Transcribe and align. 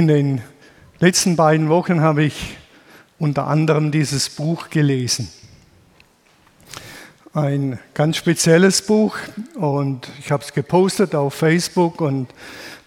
In 0.00 0.08
den 0.08 0.40
letzten 0.98 1.36
beiden 1.36 1.68
Wochen 1.68 2.00
habe 2.00 2.24
ich 2.24 2.56
unter 3.18 3.46
anderem 3.48 3.90
dieses 3.90 4.30
Buch 4.30 4.70
gelesen. 4.70 5.28
Ein 7.34 7.78
ganz 7.92 8.16
spezielles 8.16 8.80
Buch 8.80 9.18
und 9.56 10.08
ich 10.18 10.32
habe 10.32 10.42
es 10.42 10.54
gepostet 10.54 11.14
auf 11.14 11.34
Facebook 11.34 12.00
und 12.00 12.28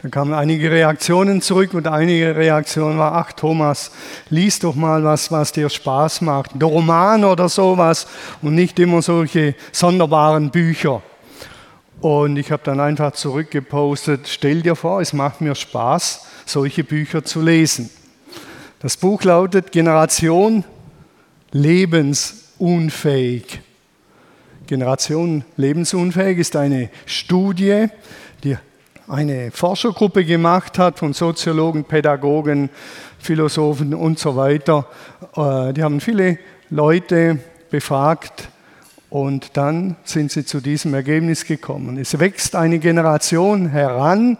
dann 0.01 0.09
kamen 0.09 0.33
einige 0.33 0.71
Reaktionen 0.71 1.43
zurück 1.43 1.75
und 1.75 1.85
einige 1.85 2.35
Reaktionen 2.35 2.97
war, 2.97 3.13
ach 3.13 3.33
Thomas, 3.33 3.91
lies 4.31 4.57
doch 4.57 4.73
mal 4.73 5.03
was, 5.03 5.31
was 5.31 5.51
dir 5.51 5.69
Spaß 5.69 6.21
macht, 6.21 6.55
ein 6.55 6.63
Roman 6.63 7.25
oder 7.25 7.47
sowas 7.47 8.07
und 8.41 8.55
nicht 8.55 8.79
immer 8.79 9.03
solche 9.03 9.53
sonderbaren 9.71 10.49
Bücher. 10.49 11.03
Und 12.01 12.37
ich 12.37 12.51
habe 12.51 12.63
dann 12.65 12.79
einfach 12.79 13.11
zurückgepostet, 13.13 14.27
stell 14.27 14.63
dir 14.63 14.75
vor, 14.75 14.99
es 14.99 15.13
macht 15.13 15.41
mir 15.41 15.53
Spaß, 15.53 16.32
solche 16.45 16.83
Bücher 16.83 17.23
zu 17.23 17.41
lesen. 17.41 17.89
Das 18.79 18.97
Buch 18.97 19.23
lautet 19.23 19.71
Generation 19.71 20.63
lebensunfähig. 21.51 23.61
Generation 24.67 25.43
lebensunfähig 25.57 26.39
ist 26.39 26.55
eine 26.55 26.89
Studie, 27.05 27.87
die 28.43 28.57
eine 29.07 29.51
Forschergruppe 29.51 30.25
gemacht 30.25 30.79
hat 30.79 30.99
von 30.99 31.13
Soziologen, 31.13 31.83
Pädagogen, 31.83 32.69
Philosophen 33.19 33.93
und 33.93 34.19
so 34.19 34.35
weiter. 34.35 34.87
Äh, 35.35 35.73
die 35.73 35.83
haben 35.83 35.99
viele 35.99 36.39
Leute 36.69 37.39
befragt 37.69 38.49
und 39.13 39.57
dann 39.57 39.95
sind 40.05 40.31
sie 40.31 40.43
zu 40.43 40.59
diesem 40.59 40.95
Ergebnis 40.95 41.45
gekommen. 41.45 41.99
Es 41.99 42.17
wächst 42.17 42.55
eine 42.55 42.79
Generation 42.79 43.69
heran, 43.69 44.39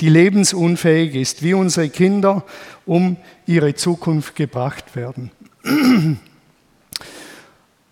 die 0.00 0.08
lebensunfähig 0.08 1.16
ist, 1.16 1.42
wie 1.42 1.54
unsere 1.54 1.88
Kinder 1.88 2.44
um 2.86 3.16
ihre 3.46 3.74
Zukunft 3.74 4.36
gebracht 4.36 4.94
werden 4.94 5.32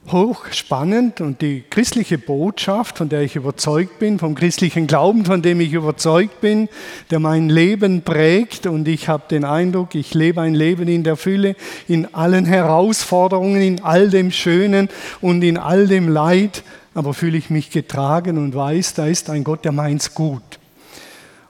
hochspannend 0.09 1.21
und 1.21 1.41
die 1.43 1.63
christliche 1.69 2.19
Botschaft, 2.19 2.99
von 2.99 3.09
der 3.09 3.21
ich 3.23 3.37
überzeugt 3.37 3.99
bin, 3.99 4.19
vom 4.19 4.35
christlichen 4.35 4.87
Glauben, 4.87 5.25
von 5.25 5.43
dem 5.43 5.61
ich 5.61 5.73
überzeugt 5.73 6.41
bin, 6.41 6.69
der 7.11 7.21
mein 7.21 7.49
Leben 7.49 8.03
prägt 8.03 8.67
und 8.67 8.89
ich 8.89 9.09
habe 9.09 9.25
den 9.31 9.45
Eindruck, 9.45 9.95
ich 9.95 10.15
lebe 10.15 10.41
ein 10.41 10.55
Leben 10.55 10.89
in 10.89 11.05
der 11.05 11.17
Fülle, 11.17 11.55
in 11.87 12.13
allen 12.15 12.45
Herausforderungen, 12.45 13.61
in 13.61 13.85
all 13.85 14.09
dem 14.09 14.31
Schönen 14.31 14.89
und 15.21 15.43
in 15.43 15.59
all 15.59 15.87
dem 15.87 16.09
Leid, 16.09 16.63
aber 16.95 17.15
fühle 17.15 17.39
ich 17.39 17.51
mich 17.51 17.71
getragen 17.71 18.39
und 18.39 18.55
weiß, 18.55 18.95
da 18.95 19.07
ist 19.07 19.31
ein 19.31 19.45
Gott, 19.45 19.65
der 19.65 19.73
meint's 19.73 20.15
gut. 20.15 20.43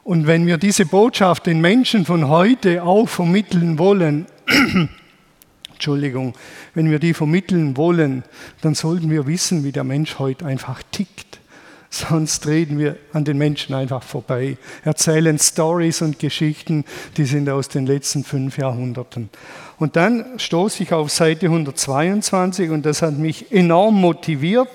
Und 0.02 0.26
wenn 0.26 0.46
wir 0.46 0.58
diese 0.58 0.86
Botschaft 0.86 1.46
den 1.46 1.60
Menschen 1.60 2.04
von 2.04 2.28
heute 2.28 2.82
auch 2.82 3.08
vermitteln 3.08 3.78
wollen, 3.78 4.26
Entschuldigung, 5.80 6.34
wenn 6.74 6.90
wir 6.90 6.98
die 6.98 7.14
vermitteln 7.14 7.74
wollen, 7.78 8.22
dann 8.60 8.74
sollten 8.74 9.10
wir 9.10 9.26
wissen, 9.26 9.64
wie 9.64 9.72
der 9.72 9.82
Mensch 9.82 10.18
heute 10.18 10.44
einfach 10.44 10.82
tickt. 10.92 11.40
Sonst 11.88 12.46
reden 12.46 12.78
wir 12.78 12.98
an 13.14 13.24
den 13.24 13.38
Menschen 13.38 13.74
einfach 13.74 14.02
vorbei, 14.02 14.58
erzählen 14.84 15.38
Stories 15.38 16.02
und 16.02 16.18
Geschichten, 16.18 16.84
die 17.16 17.24
sind 17.24 17.48
aus 17.48 17.68
den 17.68 17.86
letzten 17.86 18.24
fünf 18.24 18.58
Jahrhunderten. 18.58 19.30
Und 19.78 19.96
dann 19.96 20.38
stoße 20.38 20.82
ich 20.82 20.92
auf 20.92 21.10
Seite 21.10 21.46
122 21.46 22.68
und 22.68 22.84
das 22.84 23.00
hat 23.00 23.16
mich 23.16 23.50
enorm 23.50 23.94
motiviert, 23.94 24.68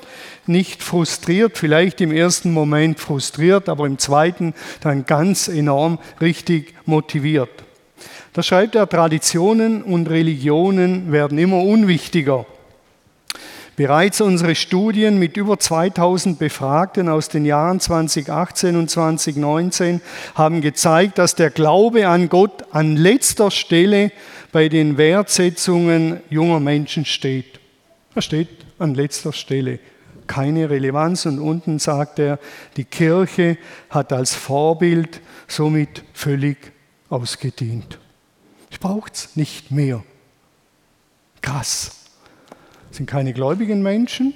nicht 0.47 0.81
frustriert, 0.81 1.59
vielleicht 1.59 2.01
im 2.01 2.11
ersten 2.11 2.51
Moment 2.51 2.99
frustriert, 2.99 3.69
aber 3.69 3.85
im 3.85 3.99
zweiten 3.99 4.55
dann 4.81 5.05
ganz 5.05 5.47
enorm 5.47 5.99
richtig 6.19 6.73
motiviert. 6.87 7.64
Da 8.35 8.43
schreibt 8.43 8.75
er, 8.75 8.89
Traditionen 8.89 9.81
und 9.81 10.09
Religionen 10.09 11.13
werden 11.13 11.37
immer 11.37 11.61
unwichtiger. 11.61 12.45
Bereits 13.77 14.19
unsere 14.19 14.55
Studien 14.55 15.19
mit 15.19 15.37
über 15.37 15.57
2000 15.57 16.37
Befragten 16.37 17.07
aus 17.07 17.29
den 17.29 17.45
Jahren 17.45 17.79
2018 17.79 18.75
und 18.75 18.89
2019 18.89 20.01
haben 20.33 20.59
gezeigt, 20.59 21.17
dass 21.17 21.35
der 21.35 21.49
Glaube 21.49 22.09
an 22.09 22.27
Gott 22.27 22.65
an 22.71 22.97
letzter 22.97 23.51
Stelle 23.51 24.11
bei 24.51 24.67
den 24.67 24.97
Wertsetzungen 24.97 26.19
junger 26.29 26.59
Menschen 26.59 27.05
steht. 27.05 27.61
Er 28.15 28.21
steht 28.21 28.49
an 28.79 28.95
letzter 28.95 29.31
Stelle. 29.31 29.79
Keine 30.27 30.69
Relevanz. 30.69 31.25
Und 31.25 31.39
unten 31.39 31.79
sagt 31.79 32.19
er, 32.19 32.37
die 32.75 32.83
Kirche 32.83 33.57
hat 33.89 34.11
als 34.11 34.35
Vorbild 34.35 35.21
somit 35.47 36.03
völlig 36.11 36.73
ausgedient. 37.07 37.97
Ich 38.75 38.81
brauche 38.81 39.09
es 39.09 39.37
nicht 39.37 39.71
mehr. 39.71 40.03
Krass. 41.41 41.91
Das 42.89 42.97
sind 42.97 43.05
keine 43.05 43.31
gläubigen 43.31 43.81
Menschen, 43.81 44.33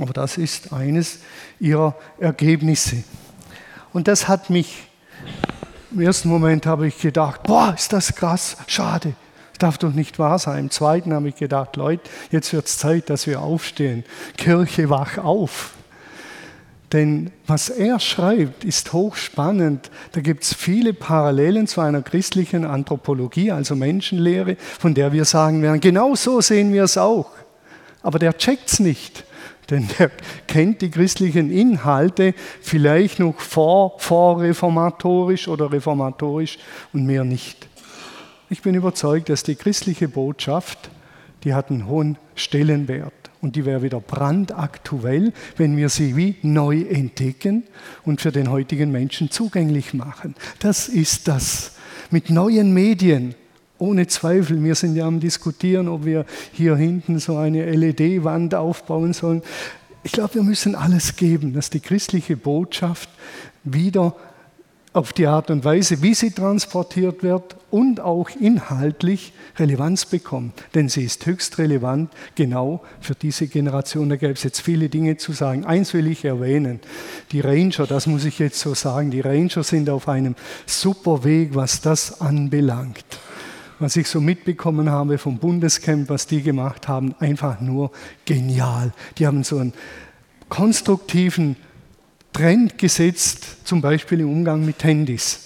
aber 0.00 0.12
das 0.12 0.36
ist 0.36 0.72
eines 0.72 1.20
ihrer 1.60 1.94
Ergebnisse. 2.18 3.04
Und 3.92 4.08
das 4.08 4.26
hat 4.26 4.50
mich, 4.50 4.88
im 5.92 6.00
ersten 6.00 6.28
Moment 6.28 6.66
habe 6.66 6.88
ich 6.88 6.98
gedacht, 6.98 7.44
boah, 7.44 7.72
ist 7.72 7.92
das 7.92 8.16
krass, 8.16 8.56
schade. 8.66 9.14
Das 9.52 9.58
darf 9.58 9.78
doch 9.78 9.92
nicht 9.92 10.18
wahr 10.18 10.40
sein. 10.40 10.64
Im 10.64 10.70
zweiten 10.72 11.14
habe 11.14 11.28
ich 11.28 11.36
gedacht, 11.36 11.76
Leute, 11.76 12.02
jetzt 12.32 12.52
wird 12.52 12.66
es 12.66 12.78
Zeit, 12.78 13.10
dass 13.10 13.28
wir 13.28 13.42
aufstehen. 13.42 14.04
Kirche, 14.36 14.90
wach 14.90 15.18
auf. 15.18 15.75
Denn 16.92 17.32
was 17.46 17.68
er 17.68 17.98
schreibt, 17.98 18.64
ist 18.64 18.92
hochspannend. 18.92 19.90
Da 20.12 20.20
gibt 20.20 20.44
es 20.44 20.54
viele 20.54 20.92
Parallelen 20.92 21.66
zu 21.66 21.80
einer 21.80 22.02
christlichen 22.02 22.64
Anthropologie, 22.64 23.50
also 23.50 23.74
Menschenlehre, 23.74 24.56
von 24.78 24.94
der 24.94 25.12
wir 25.12 25.24
sagen 25.24 25.62
werden, 25.62 25.80
genau 25.80 26.14
so 26.14 26.40
sehen 26.40 26.72
wir 26.72 26.84
es 26.84 26.96
auch. 26.96 27.30
Aber 28.02 28.20
der 28.20 28.38
checkt 28.38 28.70
es 28.70 28.78
nicht, 28.78 29.24
denn 29.70 29.88
der 29.98 30.12
kennt 30.46 30.80
die 30.80 30.90
christlichen 30.90 31.50
Inhalte 31.50 32.34
vielleicht 32.60 33.18
noch 33.18 33.40
vor, 33.40 33.98
vorreformatorisch 33.98 35.48
oder 35.48 35.72
reformatorisch 35.72 36.58
und 36.92 37.04
mehr 37.04 37.24
nicht. 37.24 37.66
Ich 38.48 38.62
bin 38.62 38.76
überzeugt, 38.76 39.28
dass 39.28 39.42
die 39.42 39.56
christliche 39.56 40.06
Botschaft, 40.06 40.88
die 41.42 41.52
hat 41.52 41.68
einen 41.68 41.88
hohen 41.88 42.16
Stellenwert 42.36 43.25
und 43.46 43.54
die 43.54 43.64
wäre 43.64 43.80
wieder 43.80 44.00
brandaktuell, 44.00 45.32
wenn 45.56 45.76
wir 45.76 45.88
sie 45.88 46.16
wie 46.16 46.34
neu 46.42 46.80
entdecken 46.80 47.62
und 48.04 48.20
für 48.20 48.32
den 48.32 48.50
heutigen 48.50 48.90
Menschen 48.90 49.30
zugänglich 49.30 49.94
machen. 49.94 50.34
Das 50.58 50.88
ist 50.88 51.28
das. 51.28 51.76
Mit 52.10 52.28
neuen 52.28 52.74
Medien, 52.74 53.36
ohne 53.78 54.08
Zweifel. 54.08 54.64
Wir 54.64 54.74
sind 54.74 54.96
ja 54.96 55.06
am 55.06 55.20
Diskutieren, 55.20 55.86
ob 55.86 56.04
wir 56.04 56.26
hier 56.50 56.74
hinten 56.74 57.20
so 57.20 57.36
eine 57.36 57.70
LED-Wand 57.70 58.56
aufbauen 58.56 59.12
sollen. 59.12 59.42
Ich 60.02 60.10
glaube, 60.10 60.34
wir 60.34 60.42
müssen 60.42 60.74
alles 60.74 61.14
geben, 61.14 61.52
dass 61.52 61.70
die 61.70 61.78
christliche 61.78 62.36
Botschaft 62.36 63.08
wieder 63.62 64.16
auf 64.92 65.12
die 65.12 65.28
Art 65.28 65.52
und 65.52 65.64
Weise, 65.64 66.02
wie 66.02 66.14
sie 66.14 66.32
transportiert 66.32 67.22
wird 67.22 67.54
und 67.70 68.00
auch 68.00 68.30
inhaltlich 68.30 69.32
Relevanz 69.58 70.06
bekommt. 70.06 70.64
Denn 70.74 70.88
sie 70.88 71.04
ist 71.04 71.26
höchst 71.26 71.58
relevant 71.58 72.10
genau 72.34 72.82
für 73.00 73.14
diese 73.14 73.48
Generation. 73.48 74.08
Da 74.08 74.16
gäbe 74.16 74.32
es 74.32 74.42
jetzt 74.42 74.60
viele 74.60 74.88
Dinge 74.88 75.16
zu 75.16 75.32
sagen. 75.32 75.64
Eins 75.64 75.92
will 75.94 76.06
ich 76.06 76.24
erwähnen. 76.24 76.80
Die 77.32 77.40
Ranger, 77.40 77.86
das 77.86 78.06
muss 78.06 78.24
ich 78.24 78.38
jetzt 78.38 78.60
so 78.60 78.74
sagen, 78.74 79.10
die 79.10 79.20
Ranger 79.20 79.62
sind 79.62 79.90
auf 79.90 80.08
einem 80.08 80.36
super 80.66 81.24
Weg, 81.24 81.54
was 81.54 81.80
das 81.80 82.20
anbelangt. 82.20 83.04
Was 83.78 83.96
ich 83.96 84.08
so 84.08 84.20
mitbekommen 84.20 84.90
habe 84.90 85.18
vom 85.18 85.38
Bundescamp, 85.38 86.08
was 86.08 86.26
die 86.26 86.42
gemacht 86.42 86.88
haben, 86.88 87.14
einfach 87.18 87.60
nur 87.60 87.90
genial. 88.24 88.92
Die 89.18 89.26
haben 89.26 89.44
so 89.44 89.58
einen 89.58 89.74
konstruktiven 90.48 91.56
Trend 92.32 92.78
gesetzt, 92.78 93.66
zum 93.66 93.80
Beispiel 93.80 94.20
im 94.20 94.30
Umgang 94.30 94.64
mit 94.64 94.82
Handys. 94.84 95.45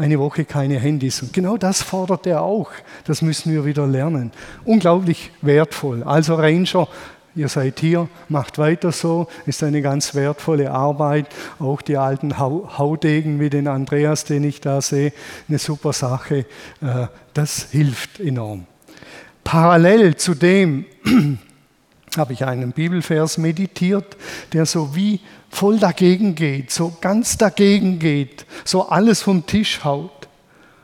Eine 0.00 0.18
Woche 0.18 0.46
keine 0.46 0.78
Handys. 0.78 1.20
Und 1.20 1.34
genau 1.34 1.58
das 1.58 1.82
fordert 1.82 2.26
er 2.26 2.40
auch. 2.40 2.70
Das 3.04 3.20
müssen 3.20 3.52
wir 3.52 3.66
wieder 3.66 3.86
lernen. 3.86 4.32
Unglaublich 4.64 5.30
wertvoll. 5.42 6.02
Also 6.04 6.36
Ranger, 6.36 6.88
ihr 7.34 7.50
seid 7.50 7.80
hier, 7.80 8.08
macht 8.30 8.56
weiter 8.56 8.92
so, 8.92 9.28
ist 9.44 9.62
eine 9.62 9.82
ganz 9.82 10.14
wertvolle 10.14 10.70
Arbeit. 10.70 11.26
Auch 11.58 11.82
die 11.82 11.98
alten 11.98 12.38
Haudegen 12.38 13.40
wie 13.40 13.50
den 13.50 13.68
Andreas, 13.68 14.24
den 14.24 14.44
ich 14.44 14.62
da 14.62 14.80
sehe, 14.80 15.12
eine 15.50 15.58
super 15.58 15.92
Sache. 15.92 16.46
Äh, 16.80 17.08
das 17.34 17.68
hilft 17.70 18.20
enorm. 18.20 18.64
Parallel 19.44 20.16
zu 20.16 20.34
dem 20.34 20.86
habe 22.16 22.32
ich 22.32 22.46
einen 22.46 22.72
Bibelvers 22.72 23.36
meditiert, 23.36 24.16
der 24.54 24.64
so 24.64 24.96
wie 24.96 25.20
voll 25.50 25.78
dagegen 25.78 26.34
geht, 26.34 26.70
so 26.70 26.96
ganz 27.00 27.36
dagegen 27.36 27.98
geht, 27.98 28.46
so 28.64 28.88
alles 28.88 29.22
vom 29.22 29.44
Tisch 29.46 29.84
haut, 29.84 30.28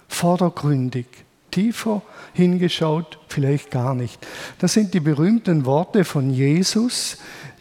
vordergründig, 0.09 1.07
tiefer 1.51 2.03
hingeschaut, 2.35 3.19
vielleicht 3.29 3.71
gar 3.71 3.95
nicht. 3.95 4.27
Das 4.59 4.75
sind 4.75 4.93
die 4.93 5.01
berühmten 5.01 5.65
Worte 5.65 6.05
von 6.05 6.31
Jesus, 6.31 7.17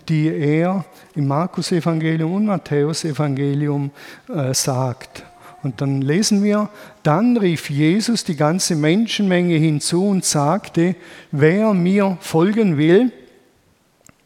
die 0.10 0.28
er 0.28 0.86
im 1.16 1.28
Markus-Evangelium 1.28 2.34
und 2.34 2.46
Matthäus-Evangelium 2.46 3.92
äh, 4.28 4.54
sagt. 4.54 5.24
Und 5.64 5.82
dann 5.82 6.02
lesen 6.02 6.44
wir, 6.44 6.70
dann 7.02 7.38
rief 7.38 7.70
Jesus 7.70 8.24
die 8.24 8.36
ganze 8.36 8.76
Menschenmenge 8.76 9.56
hinzu 9.56 10.08
und 10.08 10.24
sagte, 10.24 10.96
wer 11.32 11.74
mir 11.74 12.18
folgen 12.22 12.78
will, 12.78 13.12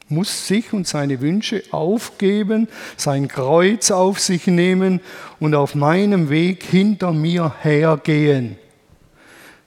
muss 0.09 0.47
sich 0.47 0.73
und 0.73 0.87
seine 0.87 1.21
Wünsche 1.21 1.63
aufgeben, 1.71 2.67
sein 2.97 3.27
Kreuz 3.27 3.91
auf 3.91 4.19
sich 4.19 4.47
nehmen 4.47 5.01
und 5.39 5.55
auf 5.55 5.75
meinem 5.75 6.29
Weg 6.29 6.63
hinter 6.63 7.13
mir 7.13 7.53
hergehen. 7.61 8.57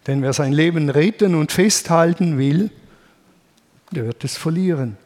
Denn 0.06 0.22
wer 0.22 0.32
sein 0.32 0.52
Leben 0.52 0.90
retten 0.90 1.34
und 1.34 1.52
festhalten 1.52 2.38
will, 2.38 2.70
der 3.92 4.06
wird 4.06 4.24
es 4.24 4.36
verlieren. 4.36 4.96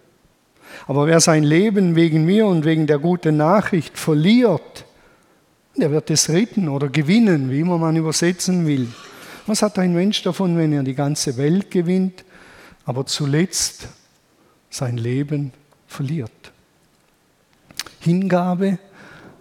Aber 0.87 1.07
wer 1.07 1.21
sein 1.21 1.43
Leben 1.43 1.97
wegen 1.97 2.25
mir 2.25 2.47
und 2.47 2.65
wegen 2.65 2.87
der 2.87 2.99
guten 2.99 3.37
Nachricht 3.37 3.99
verliert, 3.99 4.85
der 5.77 5.91
wird 5.91 6.11
es 6.11 6.31
retten 6.31 6.69
oder 6.69 6.89
gewinnen, 6.89 7.51
wie 7.51 7.61
immer 7.61 7.79
man 7.79 7.97
übersetzen 7.97 8.67
will. 8.67 8.89
Was 9.47 9.63
hat 9.63 9.79
ein 9.79 9.95
Mensch 9.95 10.23
davon, 10.23 10.57
wenn 10.57 10.73
er 10.73 10.83
die 10.83 10.95
ganze 10.95 11.37
Welt 11.37 11.71
gewinnt, 11.71 12.25
aber 12.85 13.07
zuletzt 13.07 13.89
sein 14.71 14.97
Leben 14.97 15.53
verliert? 15.87 16.53
Hingabe 18.01 18.79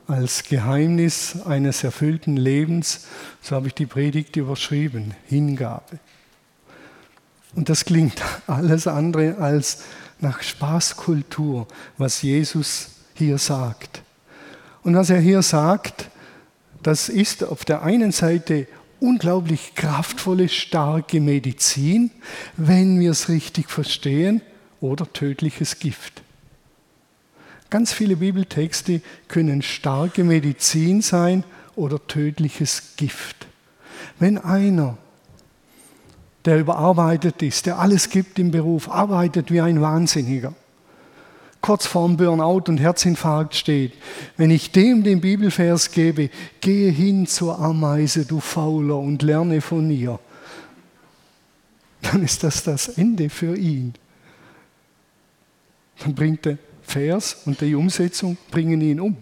als 0.07 0.43
Geheimnis 0.43 1.41
eines 1.45 1.83
erfüllten 1.83 2.37
Lebens, 2.37 3.07
so 3.41 3.55
habe 3.55 3.67
ich 3.67 3.73
die 3.73 3.85
Predigt 3.85 4.35
überschrieben, 4.35 5.13
Hingabe. 5.25 5.99
Und 7.55 7.69
das 7.69 7.85
klingt 7.85 8.21
alles 8.47 8.87
andere 8.87 9.37
als 9.37 9.83
nach 10.19 10.41
Spaßkultur, 10.41 11.67
was 11.97 12.21
Jesus 12.21 12.89
hier 13.13 13.37
sagt. 13.37 14.01
Und 14.83 14.95
was 14.95 15.09
er 15.09 15.19
hier 15.19 15.41
sagt, 15.41 16.09
das 16.83 17.09
ist 17.09 17.43
auf 17.43 17.65
der 17.65 17.81
einen 17.81 18.11
Seite 18.11 18.67
unglaublich 18.99 19.73
kraftvolle, 19.75 20.49
starke 20.49 21.19
Medizin, 21.19 22.11
wenn 22.55 22.99
wir 22.99 23.11
es 23.11 23.29
richtig 23.29 23.69
verstehen, 23.69 24.41
oder 24.81 25.11
tödliches 25.11 25.79
Gift. 25.79 26.21
Ganz 27.69 27.91
viele 27.91 28.17
Bibeltexte 28.17 29.01
können 29.27 29.61
starke 29.61 30.23
Medizin 30.23 31.01
sein 31.01 31.43
oder 31.75 32.05
tödliches 32.07 32.95
Gift. 32.95 33.47
Wenn 34.19 34.37
einer 34.37 34.97
der 36.45 36.59
überarbeitet 36.59 37.41
ist, 37.41 37.65
der 37.65 37.79
alles 37.79 38.09
gibt 38.09 38.37
im 38.37 38.51
Beruf, 38.51 38.89
arbeitet 38.89 39.51
wie 39.51 39.61
ein 39.61 39.81
Wahnsinniger, 39.81 40.53
kurz 41.59 41.87
vorm 41.87 42.17
Burnout 42.17 42.65
und 42.67 42.77
Herzinfarkt 42.77 43.55
steht, 43.55 43.93
wenn 44.37 44.51
ich 44.51 44.71
dem 44.71 45.03
den 45.03 45.21
Bibelvers 45.21 45.89
gebe, 45.91 46.29
gehe 46.61 46.91
hin 46.91 47.25
zur 47.25 47.59
Ameise, 47.59 48.25
du 48.25 48.39
Fauler, 48.39 48.99
und 48.99 49.23
lerne 49.23 49.61
von 49.61 49.89
ihr, 49.89 50.19
dann 52.03 52.23
ist 52.23 52.43
das 52.43 52.63
das 52.63 52.89
Ende 52.89 53.31
für 53.31 53.57
ihn. 53.57 53.95
Dann 55.99 56.15
bringt 56.15 56.45
der 56.45 56.57
Vers 56.81 57.37
und 57.45 57.61
die 57.61 57.75
Umsetzung 57.75 58.37
bringen 58.51 58.81
ihn 58.81 58.99
um. 58.99 59.17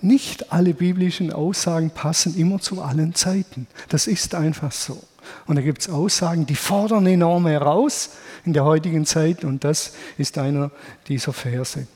Nicht 0.00 0.52
alle 0.52 0.74
biblischen 0.74 1.32
Aussagen 1.32 1.90
passen 1.90 2.36
immer 2.36 2.60
zu 2.60 2.82
allen 2.82 3.14
Zeiten. 3.14 3.66
Das 3.88 4.06
ist 4.06 4.34
einfach 4.34 4.72
so. 4.72 5.02
Und 5.46 5.56
da 5.56 5.62
gibt 5.62 5.80
es 5.80 5.88
Aussagen, 5.88 6.46
die 6.46 6.54
fordern 6.54 7.06
enorm 7.06 7.46
heraus 7.46 8.10
in 8.44 8.52
der 8.52 8.64
heutigen 8.64 9.06
Zeit 9.06 9.44
und 9.44 9.64
das 9.64 9.94
ist 10.18 10.38
einer 10.38 10.70
dieser 11.08 11.32
Verse. 11.32 11.86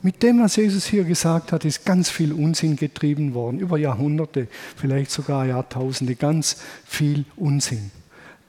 Mit 0.00 0.22
dem, 0.22 0.40
was 0.40 0.54
Jesus 0.54 0.86
hier 0.86 1.02
gesagt 1.02 1.50
hat, 1.50 1.64
ist 1.64 1.84
ganz 1.84 2.08
viel 2.08 2.32
Unsinn 2.32 2.76
getrieben 2.76 3.34
worden, 3.34 3.58
über 3.58 3.78
Jahrhunderte, 3.78 4.46
vielleicht 4.76 5.10
sogar 5.10 5.44
Jahrtausende, 5.46 6.14
ganz 6.14 6.58
viel 6.84 7.24
Unsinn. 7.34 7.90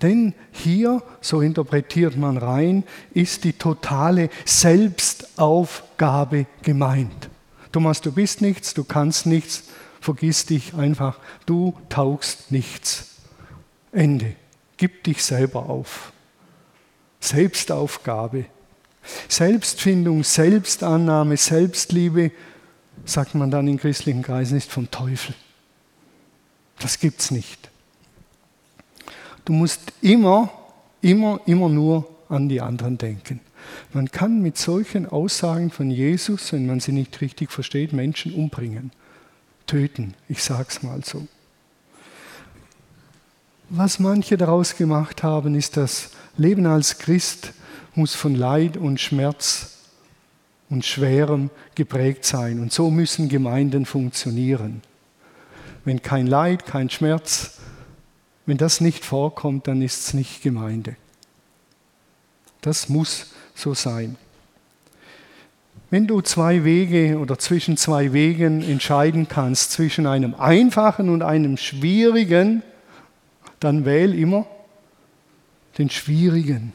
Denn 0.01 0.33
hier, 0.51 1.03
so 1.19 1.41
interpretiert 1.41 2.15
man 2.15 2.37
rein, 2.37 2.83
ist 3.13 3.43
die 3.43 3.53
totale 3.53 4.29
Selbstaufgabe 4.45 6.45
gemeint. 6.61 7.29
Thomas, 7.71 8.01
du 8.01 8.11
bist 8.11 8.41
nichts, 8.41 8.73
du 8.73 8.83
kannst 8.83 9.25
nichts, 9.25 9.65
vergiss 9.99 10.45
dich 10.45 10.73
einfach, 10.73 11.19
du 11.45 11.75
taugst 11.89 12.51
nichts. 12.51 13.17
Ende. 13.91 14.35
Gib 14.77 15.03
dich 15.03 15.23
selber 15.23 15.69
auf. 15.69 16.13
Selbstaufgabe. 17.19 18.45
Selbstfindung, 19.27 20.23
Selbstannahme, 20.23 21.35
Selbstliebe, 21.35 22.31
sagt 23.05 23.35
man 23.35 23.51
dann 23.51 23.67
in 23.67 23.77
christlichen 23.77 24.21
Kreisen, 24.21 24.57
ist 24.57 24.71
vom 24.71 24.89
Teufel. 24.89 25.35
Das 26.79 26.99
gibt's 26.99 27.31
nicht. 27.31 27.69
Du 29.49 29.55
musst 29.55 29.93
immer, 30.03 30.51
immer, 31.01 31.41
immer 31.47 31.69
nur 31.69 32.07
an 32.29 32.49
die 32.49 32.61
anderen 32.61 32.99
denken. 32.99 33.39
Man 33.93 34.11
kann 34.11 34.43
mit 34.43 34.59
solchen 34.59 35.07
Aussagen 35.07 35.71
von 35.71 35.89
Jesus, 35.89 36.53
wenn 36.53 36.67
man 36.67 36.79
sie 36.79 36.91
nicht 36.91 37.19
richtig 37.19 37.51
versteht, 37.51 37.91
Menschen 37.91 38.35
umbringen, 38.35 38.91
töten. 39.65 40.13
Ich 40.27 40.43
sag's 40.43 40.83
mal 40.83 41.03
so. 41.03 41.27
Was 43.69 43.97
manche 43.97 44.37
daraus 44.37 44.75
gemacht 44.75 45.23
haben, 45.23 45.55
ist, 45.55 45.77
das 45.77 46.11
Leben 46.37 46.67
als 46.67 46.99
Christ 46.99 47.53
muss 47.95 48.13
von 48.13 48.35
Leid 48.35 48.77
und 48.77 49.01
Schmerz 49.01 49.79
und 50.69 50.85
Schwerem 50.85 51.49
geprägt 51.73 52.23
sein. 52.23 52.59
Und 52.59 52.71
so 52.71 52.91
müssen 52.91 53.29
Gemeinden 53.29 53.87
funktionieren. 53.87 54.83
Wenn 55.85 56.03
kein 56.03 56.27
Leid, 56.27 56.67
kein 56.67 56.91
Schmerz, 56.91 57.58
wenn 58.49 58.57
das 58.57 58.81
nicht 58.81 59.05
vorkommt, 59.05 59.67
dann 59.67 59.83
ist 59.83 60.07
es 60.07 60.13
nicht 60.15 60.41
Gemeinde. 60.41 60.95
Das 62.61 62.89
muss 62.89 63.27
so 63.53 63.75
sein. 63.75 64.15
Wenn 65.91 66.07
du 66.07 66.21
zwei 66.21 66.63
Wege 66.63 67.19
oder 67.19 67.37
zwischen 67.37 67.77
zwei 67.77 68.11
Wegen 68.11 68.63
entscheiden 68.63 69.27
kannst, 69.27 69.71
zwischen 69.73 70.07
einem 70.07 70.33
einfachen 70.33 71.09
und 71.09 71.21
einem 71.21 71.57
schwierigen, 71.57 72.63
dann 73.59 73.85
wähl 73.85 74.17
immer 74.17 74.47
den 75.77 75.91
schwierigen. 75.91 76.73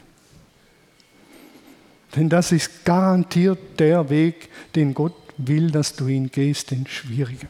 Denn 2.15 2.29
das 2.29 2.53
ist 2.53 2.85
garantiert 2.85 3.81
der 3.81 4.09
Weg, 4.09 4.47
den 4.75 4.93
Gott 4.93 5.15
will, 5.35 5.71
dass 5.71 5.93
du 5.93 6.07
ihn 6.07 6.31
gehst, 6.31 6.71
den 6.71 6.87
schwierigen. 6.87 7.49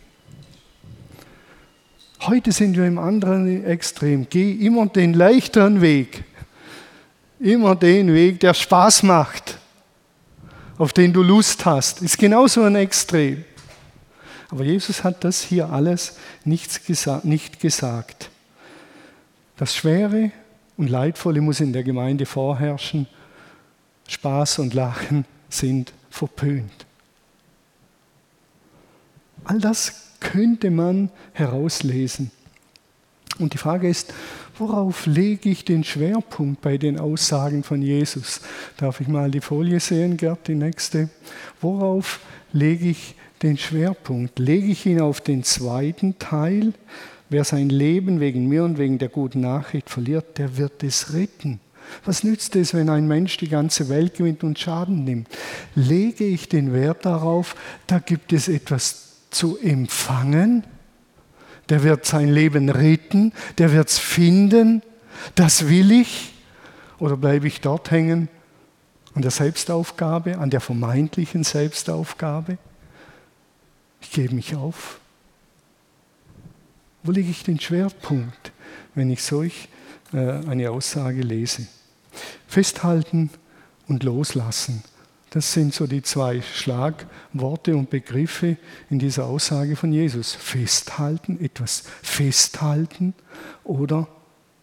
Heute 2.27 2.51
sind 2.51 2.75
wir 2.75 2.87
im 2.87 2.97
anderen 2.97 3.63
Extrem. 3.65 4.25
Geh 4.27 4.51
immer 4.51 4.87
den 4.87 5.13
leichteren 5.13 5.81
Weg. 5.81 6.23
Immer 7.39 7.75
den 7.75 8.11
Weg, 8.13 8.39
der 8.39 8.55
Spaß 8.55 9.03
macht, 9.03 9.59
auf 10.79 10.91
den 10.91 11.13
du 11.13 11.21
Lust 11.21 11.65
hast. 11.65 12.01
Ist 12.01 12.17
genauso 12.17 12.63
ein 12.63 12.75
Extrem. 12.75 13.45
Aber 14.49 14.63
Jesus 14.63 15.03
hat 15.03 15.23
das 15.23 15.41
hier 15.41 15.69
alles 15.69 16.17
nicht 16.43 16.87
gesagt. 17.59 18.31
Das 19.57 19.75
Schwere 19.75 20.31
und 20.77 20.89
Leidvolle 20.89 21.41
muss 21.41 21.59
in 21.59 21.73
der 21.73 21.83
Gemeinde 21.83 22.25
vorherrschen. 22.25 23.05
Spaß 24.07 24.59
und 24.59 24.73
Lachen 24.73 25.25
sind 25.49 25.93
verpönt. 26.09 26.87
All 29.43 29.59
das 29.59 30.04
könnte 30.31 30.71
man 30.71 31.09
herauslesen. 31.33 32.31
Und 33.39 33.53
die 33.53 33.57
Frage 33.57 33.89
ist, 33.89 34.13
worauf 34.57 35.05
lege 35.05 35.49
ich 35.49 35.65
den 35.65 35.83
Schwerpunkt 35.83 36.61
bei 36.61 36.77
den 36.77 36.99
Aussagen 36.99 37.63
von 37.63 37.81
Jesus? 37.81 38.41
Darf 38.77 39.01
ich 39.01 39.07
mal 39.07 39.29
die 39.29 39.41
Folie 39.41 39.79
sehen, 39.79 40.15
Gerd, 40.15 40.47
die 40.47 40.55
nächste? 40.55 41.09
Worauf 41.59 42.21
lege 42.53 42.89
ich 42.89 43.15
den 43.41 43.57
Schwerpunkt? 43.57 44.39
Lege 44.39 44.67
ich 44.67 44.85
ihn 44.85 45.01
auf 45.01 45.19
den 45.19 45.43
zweiten 45.43 46.17
Teil, 46.17 46.73
Wer 47.29 47.43
sein 47.43 47.69
Leben 47.69 48.19
wegen 48.19 48.47
mir 48.47 48.63
und 48.63 48.77
wegen 48.77 48.99
der 48.99 49.09
guten 49.09 49.41
Nachricht 49.41 49.89
verliert, 49.89 50.37
der 50.37 50.57
wird 50.57 50.83
es 50.83 51.13
retten. 51.13 51.59
Was 52.03 52.23
nützt 52.23 52.55
es, 52.55 52.73
wenn 52.73 52.89
ein 52.89 53.07
Mensch 53.07 53.37
die 53.37 53.49
ganze 53.49 53.89
Welt 53.89 54.15
gewinnt 54.15 54.43
und 54.43 54.59
Schaden 54.59 55.03
nimmt? 55.03 55.27
Lege 55.75 56.23
ich 56.23 56.49
den 56.49 56.73
Wert 56.73 57.05
darauf, 57.05 57.55
da 57.87 57.99
gibt 57.99 58.31
es 58.33 58.47
etwas 58.47 59.04
zu 59.29 59.57
empfangen, 59.57 60.63
der 61.69 61.83
wird 61.83 62.05
sein 62.05 62.29
Leben 62.29 62.69
retten, 62.69 63.33
der 63.57 63.71
wird 63.71 63.89
es 63.89 63.97
finden, 63.97 64.81
das 65.35 65.67
will 65.67 65.91
ich, 65.91 66.33
oder 66.99 67.17
bleibe 67.17 67.47
ich 67.47 67.61
dort 67.61 67.91
hängen 67.91 68.29
an 69.13 69.21
der 69.21 69.31
Selbstaufgabe, 69.31 70.37
an 70.37 70.49
der 70.49 70.61
vermeintlichen 70.61 71.43
Selbstaufgabe? 71.43 72.57
Ich 74.01 74.11
gebe 74.11 74.35
mich 74.35 74.55
auf. 74.55 74.99
Wo 77.03 77.11
lege 77.11 77.29
ich 77.29 77.43
den 77.43 77.59
Schwerpunkt, 77.59 78.51
wenn 78.93 79.09
ich 79.09 79.23
solch 79.23 79.67
äh, 80.13 80.17
eine 80.47 80.71
Aussage 80.71 81.21
lese? 81.21 81.67
Festhalten 82.47 83.29
und 83.87 84.03
loslassen. 84.03 84.83
Das 85.35 85.51
sind 85.51 85.73
so 85.73 85.85
die 85.85 86.01
zwei 86.01 86.41
Schlagworte 86.41 87.75
und 87.75 87.89
Begriffe 87.89 88.55
in 88.89 88.99
dieser 88.99 89.25
Aussage 89.25 89.75
von 89.75 89.91
Jesus. 89.91 90.33
Festhalten, 90.33 91.43
etwas 91.43 91.83
festhalten 92.01 93.13
oder 93.65 94.07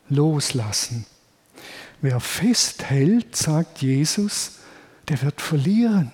loslassen. 0.08 1.04
Wer 2.00 2.20
festhält, 2.20 3.36
sagt 3.36 3.82
Jesus, 3.82 4.60
der 5.10 5.20
wird 5.20 5.42
verlieren. 5.42 6.10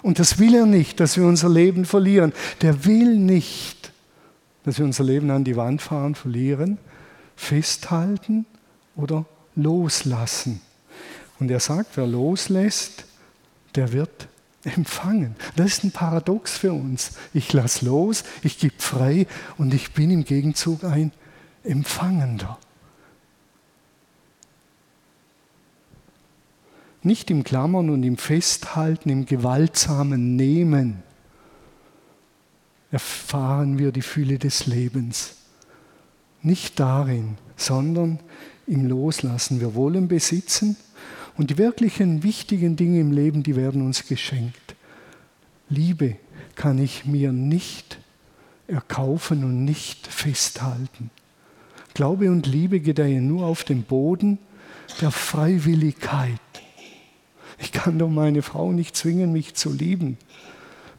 Und 0.00 0.20
das 0.20 0.38
will 0.38 0.54
er 0.54 0.64
nicht, 0.64 0.98
dass 0.98 1.18
wir 1.18 1.26
unser 1.26 1.50
Leben 1.50 1.84
verlieren. 1.84 2.32
Der 2.62 2.86
will 2.86 3.14
nicht, 3.18 3.92
dass 4.64 4.78
wir 4.78 4.86
unser 4.86 5.04
Leben 5.04 5.30
an 5.30 5.44
die 5.44 5.56
Wand 5.56 5.82
fahren, 5.82 6.14
verlieren, 6.14 6.78
festhalten 7.36 8.46
oder 8.96 9.26
loslassen. 9.54 10.62
Und 11.38 11.50
er 11.50 11.60
sagt, 11.60 11.98
wer 11.98 12.06
loslässt, 12.06 13.04
der 13.74 13.92
wird 13.92 14.28
empfangen. 14.64 15.36
Das 15.56 15.66
ist 15.66 15.84
ein 15.84 15.92
Paradox 15.92 16.56
für 16.56 16.72
uns. 16.72 17.12
Ich 17.32 17.52
lasse 17.52 17.84
los, 17.84 18.24
ich 18.42 18.58
gebe 18.58 18.74
frei 18.78 19.26
und 19.58 19.74
ich 19.74 19.92
bin 19.92 20.10
im 20.10 20.24
Gegenzug 20.24 20.84
ein 20.84 21.12
Empfangender. 21.62 22.58
Nicht 27.02 27.30
im 27.30 27.44
Klammern 27.44 27.90
und 27.90 28.02
im 28.02 28.16
Festhalten, 28.16 29.10
im 29.10 29.26
gewaltsamen 29.26 30.36
Nehmen 30.36 31.02
erfahren 32.90 33.78
wir 33.78 33.92
die 33.92 34.02
Fülle 34.02 34.38
des 34.38 34.66
Lebens. 34.66 35.34
Nicht 36.40 36.80
darin, 36.80 37.36
sondern 37.56 38.20
im 38.66 38.86
Loslassen. 38.86 39.60
Wir 39.60 39.74
wollen 39.74 40.08
besitzen, 40.08 40.76
und 41.36 41.50
die 41.50 41.58
wirklichen 41.58 42.22
wichtigen 42.22 42.76
Dinge 42.76 43.00
im 43.00 43.12
Leben, 43.12 43.42
die 43.42 43.56
werden 43.56 43.82
uns 43.82 44.06
geschenkt. 44.06 44.76
Liebe 45.68 46.16
kann 46.54 46.78
ich 46.78 47.04
mir 47.04 47.32
nicht 47.32 47.98
erkaufen 48.66 49.44
und 49.44 49.64
nicht 49.64 50.06
festhalten. 50.06 51.10
Glaube 51.94 52.30
und 52.30 52.46
Liebe 52.46 52.80
gedeihen 52.80 53.28
nur 53.28 53.46
auf 53.46 53.64
dem 53.64 53.82
Boden 53.82 54.38
der 55.00 55.10
Freiwilligkeit. 55.10 56.40
Ich 57.58 57.72
kann 57.72 57.98
doch 57.98 58.08
meine 58.08 58.42
Frau 58.42 58.72
nicht 58.72 58.96
zwingen, 58.96 59.32
mich 59.32 59.54
zu 59.54 59.72
lieben. 59.72 60.18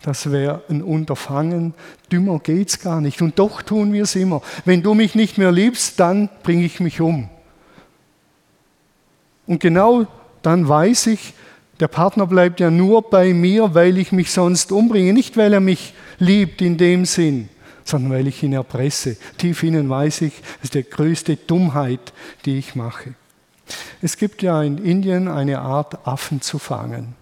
Das 0.02 0.32
wäre 0.32 0.64
ein 0.70 0.82
Unterfangen. 0.82 1.74
Dümmer 2.12 2.40
geht's 2.40 2.80
gar 2.80 3.02
nicht. 3.02 3.22
Und 3.22 3.40
doch 3.40 3.62
tun 3.62 3.92
wir 3.92 4.04
es 4.04 4.16
immer. 4.16 4.42
Wenn 4.64 4.84
du 4.84 4.94
mich 4.94 5.16
nicht 5.16 5.38
mehr 5.38 5.52
liebst, 5.52 6.00
dann 6.00 6.30
bringe 6.44 6.64
ich 6.64 6.80
mich 6.80 7.02
um. 7.02 7.30
Und 9.48 9.60
genau 9.60 10.08
dann 10.46 10.68
weiß 10.68 11.08
ich, 11.08 11.34
der 11.80 11.88
Partner 11.88 12.28
bleibt 12.28 12.60
ja 12.60 12.72
nur 12.72 13.02
bei 13.02 13.34
mir, 13.34 13.74
weil 13.74 13.98
ich 13.98 14.12
mich 14.12 14.32
sonst 14.32 14.72
umbringe. 14.72 15.12
Nicht, 15.12 15.36
weil 15.36 15.54
er 15.54 15.60
mich 15.60 15.94
liebt 16.20 16.62
in 16.62 16.78
dem 16.78 17.06
Sinn, 17.06 17.50
sondern 17.84 18.12
weil 18.12 18.28
ich 18.28 18.42
ihn 18.44 18.54
erpresse. 18.54 19.18
Tief 19.38 19.64
innen 19.64 19.90
weiß 19.90 20.22
ich, 20.22 20.34
das 20.62 20.66
ist 20.66 20.76
die 20.76 20.84
größte 20.84 21.36
Dummheit, 21.36 22.14
die 22.46 22.58
ich 22.58 22.76
mache. 22.76 23.14
Es 24.02 24.18
gibt 24.18 24.42
ja 24.42 24.62
in 24.62 24.78
Indien 24.78 25.28
eine 25.28 25.60
Art, 25.60 26.08
Affen 26.08 26.42
zu 26.42 26.60
fangen. 26.60 27.16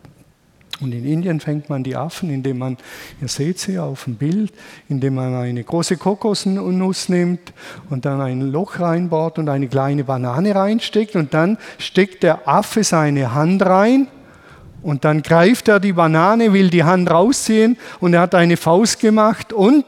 Und 0.83 0.93
in 0.93 1.05
Indien 1.05 1.39
fängt 1.39 1.69
man 1.69 1.83
die 1.83 1.95
Affen, 1.95 2.29
indem 2.29 2.57
man, 2.57 2.77
ihr 3.21 3.29
seht 3.29 3.57
sie 3.57 3.79
auf 3.79 4.03
dem 4.03 4.15
Bild, 4.15 4.51
indem 4.89 5.15
man 5.15 5.33
eine 5.33 5.63
große 5.63 5.95
Kokosnuss 5.95 7.07
nimmt 7.07 7.53
und 7.89 8.03
dann 8.03 8.19
ein 8.19 8.41
Loch 8.41 8.79
reinbaut 8.79 9.39
und 9.39 9.47
eine 9.47 9.67
kleine 9.69 10.03
Banane 10.03 10.53
reinsteckt 10.53 11.15
und 11.15 11.33
dann 11.33 11.57
steckt 11.77 12.23
der 12.23 12.47
Affe 12.47 12.83
seine 12.83 13.33
Hand 13.33 13.65
rein 13.65 14.07
und 14.81 15.05
dann 15.05 15.21
greift 15.21 15.69
er 15.69 15.79
die 15.79 15.93
Banane, 15.93 16.51
will 16.51 16.69
die 16.69 16.83
Hand 16.83 17.09
rausziehen 17.09 17.77
und 18.01 18.13
er 18.13 18.21
hat 18.21 18.35
eine 18.35 18.57
Faust 18.57 18.99
gemacht 18.99 19.53
und 19.53 19.85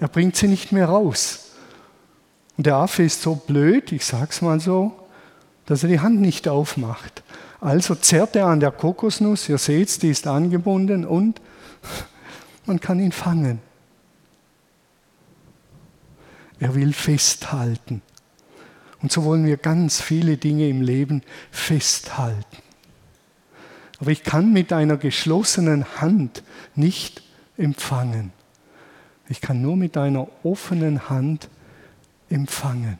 er 0.00 0.08
bringt 0.08 0.36
sie 0.36 0.48
nicht 0.48 0.72
mehr 0.72 0.86
raus. 0.86 1.50
Und 2.56 2.66
der 2.66 2.76
Affe 2.76 3.02
ist 3.02 3.20
so 3.20 3.34
blöd, 3.34 3.92
ich 3.92 4.06
sag's 4.06 4.40
mal 4.40 4.58
so, 4.58 4.92
dass 5.66 5.82
er 5.82 5.90
die 5.90 6.00
Hand 6.00 6.20
nicht 6.20 6.48
aufmacht. 6.48 7.22
Also 7.60 7.94
zerrt 7.94 8.36
er 8.36 8.46
an 8.46 8.60
der 8.60 8.70
Kokosnuss, 8.70 9.48
ihr 9.48 9.58
seht, 9.58 10.02
die 10.02 10.10
ist 10.10 10.26
angebunden 10.26 11.04
und 11.04 11.40
man 12.66 12.80
kann 12.80 13.00
ihn 13.00 13.12
fangen. 13.12 13.60
Er 16.60 16.74
will 16.74 16.92
festhalten. 16.92 18.02
Und 19.00 19.12
so 19.12 19.24
wollen 19.24 19.46
wir 19.46 19.56
ganz 19.56 20.00
viele 20.00 20.36
Dinge 20.36 20.68
im 20.68 20.82
Leben 20.82 21.22
festhalten. 21.50 22.58
Aber 24.00 24.10
ich 24.10 24.22
kann 24.22 24.52
mit 24.52 24.72
einer 24.72 24.96
geschlossenen 24.96 26.00
Hand 26.00 26.42
nicht 26.74 27.22
empfangen. 27.56 28.32
Ich 29.28 29.40
kann 29.40 29.60
nur 29.60 29.76
mit 29.76 29.96
einer 29.96 30.28
offenen 30.42 31.08
Hand 31.10 31.48
empfangen. 32.30 32.98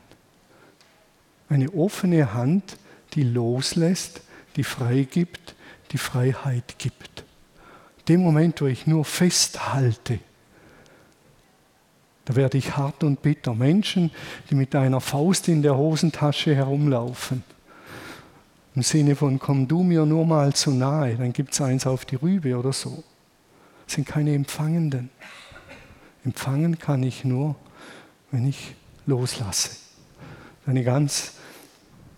Eine 1.47 1.73
offene 1.73 2.33
Hand, 2.33 2.77
die 3.13 3.23
loslässt, 3.23 4.21
die 4.59 4.65
freigibt, 4.65 5.55
die 5.93 5.97
Freiheit 5.97 6.77
gibt. 6.77 7.23
Dem 8.09 8.21
Moment, 8.21 8.59
wo 8.59 8.65
ich 8.65 8.87
nur 8.87 9.05
festhalte, 9.05 10.19
da 12.25 12.35
werde 12.35 12.57
ich 12.57 12.75
hart 12.75 13.05
und 13.05 13.21
bitter. 13.21 13.55
Menschen, 13.55 14.11
die 14.49 14.55
mit 14.55 14.75
einer 14.75 14.99
Faust 14.99 15.47
in 15.47 15.61
der 15.61 15.77
Hosentasche 15.77 16.53
herumlaufen. 16.53 17.45
Im 18.75 18.81
Sinne 18.81 19.15
von, 19.15 19.39
komm 19.39 19.65
du 19.65 19.81
mir 19.81 20.05
nur 20.05 20.25
mal 20.25 20.51
zu 20.53 20.71
nahe, 20.71 21.15
dann 21.15 21.31
gibt 21.31 21.53
es 21.53 21.61
eins 21.61 21.87
auf 21.87 22.03
die 22.03 22.17
Rübe 22.17 22.57
oder 22.57 22.73
so. 22.73 23.05
Das 23.85 23.93
sind 23.93 24.09
keine 24.09 24.35
Empfangenden. 24.35 25.09
Empfangen 26.25 26.77
kann 26.77 27.01
ich 27.03 27.23
nur, 27.23 27.55
wenn 28.29 28.45
ich 28.45 28.75
loslasse. 29.05 29.77
Eine 30.65 30.83
ganz 30.83 31.38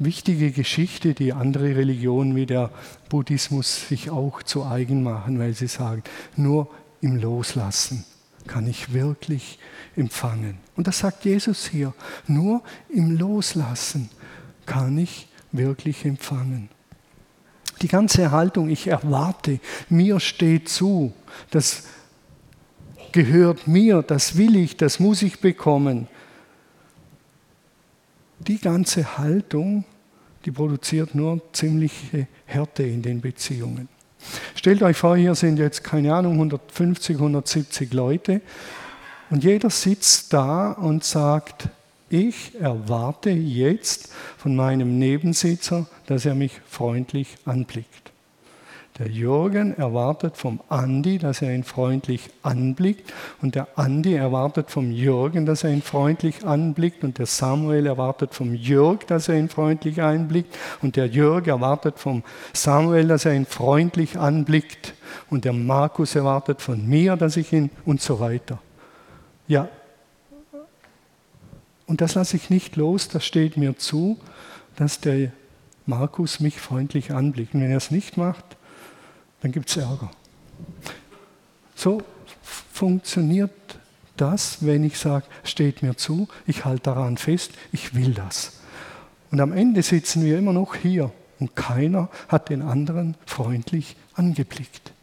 wichtige 0.03 0.51
Geschichte, 0.51 1.13
die 1.13 1.33
andere 1.33 1.75
Religionen 1.75 2.35
wie 2.35 2.45
der 2.45 2.71
Buddhismus 3.09 3.87
sich 3.87 4.09
auch 4.09 4.43
zu 4.43 4.65
eigen 4.65 5.03
machen, 5.03 5.39
weil 5.39 5.53
sie 5.53 5.67
sagen, 5.67 6.03
nur 6.35 6.69
im 7.01 7.17
Loslassen 7.17 8.05
kann 8.47 8.67
ich 8.67 8.93
wirklich 8.93 9.59
empfangen. 9.95 10.57
Und 10.75 10.87
das 10.87 10.99
sagt 10.99 11.25
Jesus 11.25 11.67
hier, 11.67 11.93
nur 12.27 12.63
im 12.89 13.17
Loslassen 13.17 14.09
kann 14.65 14.97
ich 14.97 15.27
wirklich 15.51 16.05
empfangen. 16.05 16.69
Die 17.81 17.87
ganze 17.87 18.31
Haltung, 18.31 18.69
ich 18.69 18.87
erwarte, 18.87 19.59
mir 19.89 20.19
steht 20.19 20.69
zu, 20.69 21.13
das 21.49 21.83
gehört 23.11 23.67
mir, 23.67 24.01
das 24.01 24.37
will 24.37 24.55
ich, 24.55 24.77
das 24.77 24.99
muss 24.99 25.21
ich 25.21 25.39
bekommen. 25.39 26.07
Die 28.39 28.59
ganze 28.59 29.17
Haltung 29.17 29.85
die 30.45 30.51
produziert 30.51 31.15
nur 31.15 31.41
ziemliche 31.53 32.27
Härte 32.45 32.83
in 32.83 33.01
den 33.01 33.21
Beziehungen. 33.21 33.87
Stellt 34.55 34.83
euch 34.83 34.97
vor, 34.97 35.17
hier 35.17 35.35
sind 35.35 35.57
jetzt, 35.57 35.83
keine 35.83 36.13
Ahnung, 36.13 36.33
150, 36.33 37.15
170 37.15 37.93
Leute 37.93 38.41
und 39.29 39.43
jeder 39.43 39.69
sitzt 39.69 40.33
da 40.33 40.73
und 40.73 41.03
sagt, 41.03 41.69
ich 42.09 42.59
erwarte 42.59 43.29
jetzt 43.29 44.09
von 44.37 44.55
meinem 44.55 44.99
Nebensitzer, 44.99 45.87
dass 46.05 46.25
er 46.25 46.35
mich 46.35 46.59
freundlich 46.67 47.35
anblickt. 47.45 48.10
Der 48.99 49.07
Jürgen 49.07 49.75
erwartet 49.77 50.37
vom 50.37 50.59
Andi, 50.69 51.17
dass 51.17 51.41
er 51.41 51.55
ihn 51.55 51.63
freundlich 51.63 52.29
anblickt. 52.43 53.13
Und 53.41 53.55
der 53.55 53.67
Andi 53.75 54.13
erwartet 54.15 54.69
vom 54.69 54.91
Jürgen, 54.91 55.45
dass 55.45 55.63
er 55.63 55.71
ihn 55.71 55.81
freundlich 55.81 56.45
anblickt. 56.45 57.03
Und 57.03 57.17
der 57.17 57.25
Samuel 57.25 57.85
erwartet 57.85 58.33
vom 58.33 58.53
Jörg, 58.53 59.05
dass 59.05 59.29
er 59.29 59.37
ihn 59.37 59.49
freundlich 59.49 60.01
anblickt. 60.01 60.57
Und 60.81 60.97
der 60.97 61.07
Jörg 61.07 61.47
erwartet 61.47 61.99
vom 61.99 62.23
Samuel, 62.53 63.07
dass 63.07 63.25
er 63.25 63.33
ihn 63.33 63.45
freundlich 63.45 64.19
anblickt. 64.19 64.93
Und 65.29 65.45
der 65.45 65.53
Markus 65.53 66.15
erwartet 66.15 66.61
von 66.61 66.87
mir, 66.87 67.15
dass 67.15 67.37
ich 67.37 67.53
ihn 67.53 67.69
und 67.85 68.01
so 68.01 68.19
weiter. 68.19 68.59
Ja, 69.47 69.69
und 71.91 71.99
das 71.99 72.15
lasse 72.15 72.37
ich 72.37 72.49
nicht 72.49 72.77
los, 72.77 73.09
das 73.09 73.25
steht 73.25 73.57
mir 73.57 73.77
zu, 73.77 74.17
dass 74.77 75.01
der 75.01 75.33
Markus 75.85 76.39
mich 76.39 76.57
freundlich 76.57 77.11
anblickt. 77.11 77.53
Und 77.53 77.59
wenn 77.59 77.71
er 77.71 77.75
es 77.75 77.91
nicht 77.91 78.15
macht, 78.15 78.45
dann 79.41 79.51
gibt 79.51 79.69
es 79.69 79.77
Ärger. 79.77 80.09
So 81.75 82.01
funktioniert 82.43 83.51
das, 84.17 84.65
wenn 84.65 84.83
ich 84.83 84.99
sage, 84.99 85.25
steht 85.43 85.81
mir 85.81 85.97
zu, 85.97 86.27
ich 86.45 86.65
halte 86.65 86.83
daran 86.83 87.17
fest, 87.17 87.51
ich 87.71 87.95
will 87.95 88.13
das. 88.13 88.59
Und 89.31 89.39
am 89.39 89.51
Ende 89.51 89.81
sitzen 89.81 90.23
wir 90.23 90.37
immer 90.37 90.53
noch 90.53 90.75
hier 90.75 91.11
und 91.39 91.55
keiner 91.55 92.09
hat 92.27 92.49
den 92.49 92.61
anderen 92.61 93.15
freundlich 93.25 93.95
angeblickt. 94.13 94.93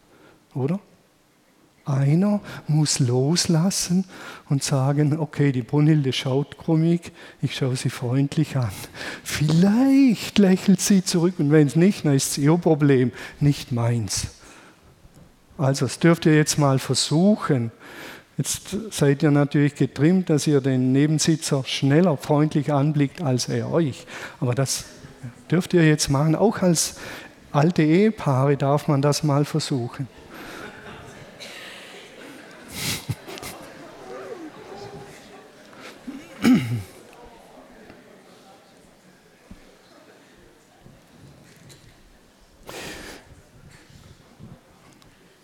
Oder? 0.55 0.79
Einer 1.89 2.41
muss 2.67 2.99
loslassen 2.99 4.05
und 4.49 4.63
sagen, 4.63 5.19
okay, 5.19 5.53
die 5.53 5.63
Brunhilde 5.63 6.13
schaut 6.13 6.59
krummig, 6.59 7.13
ich 7.43 7.57
schaue 7.57 7.77
sie 7.77 7.91
freundlich 7.91 8.57
an. 8.57 8.71
Vielleicht 9.25 10.39
lächelt 10.39 10.81
sie 10.81 11.05
zurück 11.05 11.35
und 11.39 11.51
wenn 11.51 11.67
es 11.67 11.77
nicht, 11.77 12.05
dann 12.05 12.15
ist 12.15 12.33
es 12.33 12.39
ihr 12.39 12.57
Problem, 12.57 13.13
nicht 13.41 13.73
meins. 13.73 14.29
Also 15.57 15.87
das 15.87 15.99
dürft 15.99 16.27
ihr 16.27 16.37
jetzt 16.37 16.59
mal 16.59 16.79
versuchen. 16.79 17.73
Jetzt 18.37 18.77
seid 18.93 19.25
ihr 19.25 19.33
natürlich 19.33 19.75
getrimmt, 19.75 20.31
dass 20.31 20.47
ihr 20.47 20.61
den 20.61 20.93
Nebensitzer 20.93 21.65
schneller 21.65 22.17
freundlich 22.17 22.73
anblickt 22.73 23.21
als 23.21 23.49
er 23.49 23.73
euch. 23.73 24.07
Aber 24.41 24.55
das 24.55 24.85
dürft 25.51 25.75
ihr 25.75 25.85
jetzt 25.85 26.09
machen. 26.09 26.37
Auch 26.37 26.63
als 26.63 26.97
alte 27.51 27.83
Ehepaare 27.83 28.57
darf 28.57 28.87
man 28.87 29.03
das 29.03 29.25
mal 29.25 29.45
versuchen. 29.45 30.07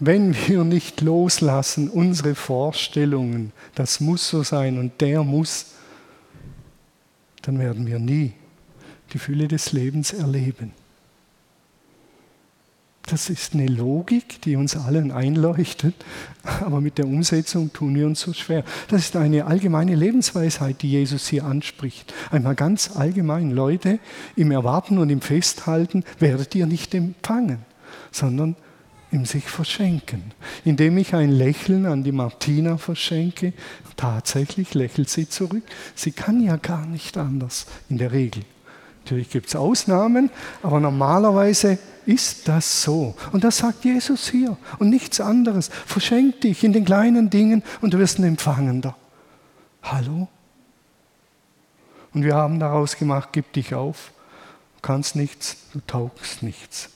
Wenn 0.07 0.35
wir 0.35 0.65
nicht 0.65 1.01
loslassen, 1.01 1.89
unsere 1.89 2.35
Vorstellungen, 2.35 3.53
das 3.75 4.01
muss 4.01 4.29
so 4.29 4.43
sein 4.43 4.79
und 4.79 5.01
der 5.01 5.23
muss, 5.23 5.75
dann 7.43 7.59
werden 7.59 7.87
wir 7.87 7.99
nie 7.99 8.33
die 9.13 9.19
Fülle 9.19 9.49
des 9.49 9.73
Lebens 9.73 10.13
erleben. 10.13 10.73
Das 13.07 13.29
ist 13.29 13.53
eine 13.53 13.67
Logik, 13.67 14.41
die 14.43 14.57
uns 14.57 14.77
allen 14.77 15.13
einleuchtet, 15.13 15.95
aber 16.43 16.81
mit 16.81 16.97
der 16.97 17.07
Umsetzung 17.07 17.71
tun 17.71 17.95
wir 17.95 18.07
uns 18.07 18.21
so 18.21 18.33
schwer. 18.33 18.65
Das 18.89 19.03
ist 19.03 19.17
eine 19.17 19.45
allgemeine 19.45 19.95
Lebensweisheit, 19.95 20.81
die 20.81 20.91
Jesus 20.91 21.29
hier 21.29 21.45
anspricht. 21.45 22.15
Einmal 22.31 22.55
ganz 22.55 22.97
allgemein, 22.97 23.51
Leute, 23.51 23.99
im 24.37 24.51
Erwarten 24.51 24.97
und 24.97 25.11
im 25.11 25.21
Festhalten 25.21 26.03
werdet 26.19 26.55
ihr 26.55 26.67
nicht 26.67 26.95
empfangen, 26.95 27.59
sondern 28.11 28.57
im 29.15 29.25
sich 29.25 29.45
verschenken. 29.45 30.33
Indem 30.65 30.99
ich 30.99 31.15
ein 31.15 31.31
Lächeln 31.31 31.87
an 31.87 32.03
die 32.03 32.13
Martina 32.13 32.79
verschenke, 32.79 33.53
tatsächlich 33.97 34.75
lächelt 34.75 35.09
sie 35.09 35.29
zurück. 35.29 35.63
Sie 35.95 36.11
kann 36.11 36.43
ja 36.43 36.57
gar 36.57 36.85
nicht 36.85 37.17
anders 37.17 37.67
in 37.89 37.99
der 37.99 38.11
Regel. 38.11 38.43
Natürlich 39.05 39.31
gibt 39.31 39.47
es 39.47 39.57
Ausnahmen, 39.57 40.31
aber 40.63 40.81
normalerweise 40.81 41.79
ist 42.07 42.49
das 42.49 42.83
so. 42.83 43.15
Und 43.33 43.45
das 43.45 43.59
sagt 43.59 43.85
Jesus 43.85 44.29
hier 44.29 44.57
und 44.79 44.91
nichts 44.91 45.21
anderes. 45.21 45.71
Verschenk 45.87 46.41
dich 46.41 46.65
in 46.65 46.73
den 46.73 46.85
kleinen 46.85 47.31
Dingen 47.31 47.63
und 47.83 47.95
du 47.95 47.99
wirst 47.99 48.19
ein 48.19 48.25
Empfangender. 48.25 48.97
Hallo? 49.83 50.27
Und 52.13 52.25
wir 52.25 52.35
haben 52.35 52.59
daraus 52.59 52.97
gemacht, 52.97 53.29
gib 53.33 53.53
dich 53.53 53.75
auf, 53.75 54.13
du 54.77 54.83
kannst 54.83 55.15
nichts, 55.15 55.57
du 55.73 55.81
taugst 55.87 56.43
nichts 56.43 56.91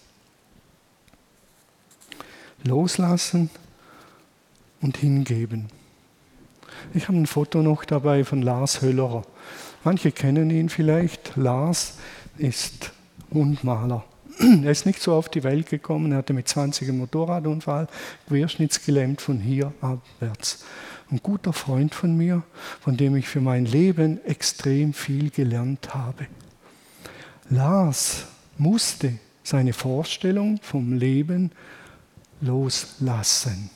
loslassen 2.65 3.50
und 4.81 4.97
hingeben. 4.97 5.69
Ich 6.95 7.09
habe 7.09 7.19
ein 7.19 7.27
Foto 7.27 7.62
noch 7.62 7.85
dabei 7.85 8.25
von 8.25 8.43
Lars 8.43 8.83
Höllerer. 8.83 9.23
Manche 9.85 10.12
kennen 10.12 10.50
ihn 10.50 10.69
vielleicht. 10.69 11.37
Lars 11.37 11.99
ist 12.37 12.93
Mundmaler. 13.31 14.05
Er 14.65 14.71
ist 14.71 14.87
nicht 14.87 15.03
so 15.03 15.15
auf 15.15 15.29
die 15.29 15.43
Welt 15.43 15.69
gekommen. 15.69 16.12
Er 16.12 16.19
hatte 16.19 16.33
mit 16.33 16.49
20 16.49 16.88
einen 16.88 16.99
Motorradunfall, 16.99 17.88
querschnittsgelähmt 18.29 19.21
von 19.21 19.41
hier 19.41 19.73
abwärts. 19.81 20.65
Ein 21.11 21.21
guter 21.23 21.53
Freund 21.53 21.95
von 21.95 22.17
mir, 22.17 22.43
von 22.81 22.97
dem 22.97 23.17
ich 23.17 23.29
für 23.29 23.41
mein 23.41 23.65
Leben 23.65 24.23
extrem 24.25 24.93
viel 24.93 25.31
gelernt 25.31 25.95
habe. 25.95 26.27
Lars 27.50 28.27
musste 28.59 29.15
seine 29.43 29.73
Vorstellung 29.73 30.61
vom 30.62 30.93
Leben 30.93 31.50
loslassen. 32.40 33.71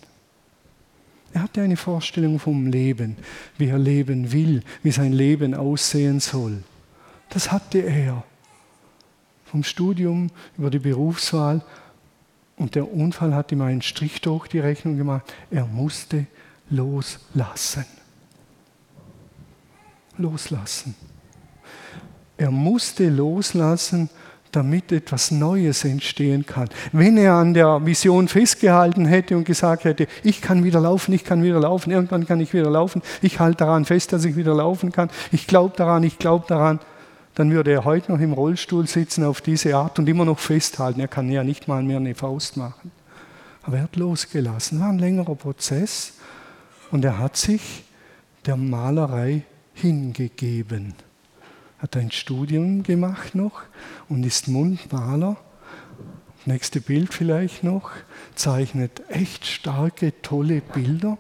Er 1.33 1.43
hatte 1.43 1.63
eine 1.63 1.77
Vorstellung 1.77 2.39
vom 2.39 2.67
Leben, 2.67 3.17
wie 3.57 3.69
er 3.69 3.79
leben 3.79 4.33
will, 4.33 4.63
wie 4.83 4.91
sein 4.91 5.13
Leben 5.13 5.55
aussehen 5.55 6.21
soll. 6.21 6.63
Das 7.31 7.51
hatte 7.51 7.79
er. 7.79 8.25
Vom 9.47 9.65
Studium 9.65 10.31
über 10.57 10.71
die 10.71 10.79
Berufswahl 10.79 11.63
und 12.57 12.75
der 12.75 12.93
Unfall 12.93 13.35
hat 13.35 13.53
ihm 13.53 13.63
einen 13.63 13.83
Strich 13.83 14.21
durch 14.21 14.47
die 14.49 14.59
Rechnung 14.59 14.97
gemacht. 14.97 15.33
Er 15.51 15.67
musste 15.67 16.27
loslassen. 16.71 17.85
Loslassen. 20.19 20.95
Er 22.37 22.51
musste 22.51 23.09
loslassen, 23.09 24.11
damit 24.53 24.93
etwas 24.93 25.31
Neues 25.31 25.85
entstehen 25.85 26.47
kann. 26.47 26.69
Wenn 26.93 27.17
er 27.17 27.35
an 27.35 27.55
der 27.55 27.85
Vision 27.85 28.29
festgehalten 28.29 29.07
hätte 29.07 29.37
und 29.37 29.45
gesagt 29.45 29.85
hätte, 29.85 30.07
ich 30.23 30.41
kann 30.41 30.63
wieder 30.63 30.81
laufen, 30.81 31.13
ich 31.13 31.25
kann 31.25 31.43
wieder 31.43 31.61
laufen, 31.61 31.91
irgendwann 31.91 32.27
kann 32.27 32.41
ich 32.41 32.53
wieder 32.53 32.71
laufen, 32.71 33.03
ich 33.23 33.41
halte 33.41 33.65
daran 33.65 33.85
fest, 33.85 34.13
dass 34.13 34.25
ich 34.25 34.37
wieder 34.37 34.55
laufen 34.55 34.93
kann, 34.93 35.11
ich 35.33 35.47
glaube 35.47 35.75
daran, 35.77 36.03
ich 36.03 36.19
glaube 36.19 36.45
daran, 36.47 36.79
dann 37.35 37.51
würde 37.51 37.73
er 37.73 37.85
heute 37.85 38.13
noch 38.13 38.21
im 38.21 38.35
Rollstuhl 38.35 38.87
sitzen 38.87 39.25
auf 39.25 39.41
diese 39.41 39.75
Art 39.75 39.99
und 39.99 40.09
immer 40.09 40.27
noch 40.27 40.39
festhalten. 40.39 41.01
Er 41.01 41.09
kann 41.09 41.31
ja 41.31 41.43
nicht 41.43 41.67
mal 41.67 41.83
mehr 41.83 41.97
eine 41.97 42.15
Faust 42.15 42.59
machen. 42.59 42.91
Aber 43.63 43.79
er 43.79 43.85
hat 43.85 43.97
losgelassen. 43.97 44.81
War 44.81 44.91
ein 44.91 44.99
längerer 44.99 45.35
Prozess 45.35 46.15
und 46.91 47.05
er 47.05 47.19
hat 47.19 47.39
sich 47.39 47.85
der 48.45 48.57
Malerei 48.57 49.45
hingegeben 49.73 50.95
hat 51.83 51.97
ein 51.97 52.13
Studium 52.13 52.85
gemacht 52.85 53.35
noch 53.35 53.63
und 54.09 54.25
ist 54.25 54.47
Mundmaler. 54.47 55.37
Nächste 56.47 56.81
Bild 56.81 57.13
vielleicht 57.13 57.65
noch, 57.65 57.91
zeichnet 58.37 59.03
echt 59.09 59.45
starke, 59.45 60.13
tolle 60.23 60.61
Bilder 60.61 61.19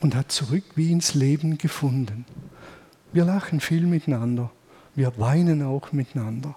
und 0.00 0.14
hat 0.14 0.30
zurück 0.30 0.64
wie 0.76 0.92
ins 0.92 1.14
Leben 1.14 1.58
gefunden. 1.58 2.24
Wir 3.12 3.24
lachen 3.24 3.60
viel 3.60 3.86
miteinander, 3.86 4.52
wir 4.94 5.18
weinen 5.18 5.62
auch 5.62 5.90
miteinander. 5.92 6.54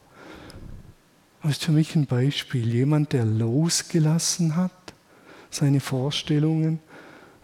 Das 1.41 1.53
ist 1.53 1.63
für 1.63 1.71
mich 1.71 1.95
ein 1.95 2.05
Beispiel, 2.05 2.71
jemand, 2.71 3.13
der 3.13 3.25
losgelassen 3.25 4.55
hat, 4.55 4.71
seine 5.49 5.79
Vorstellungen, 5.79 6.79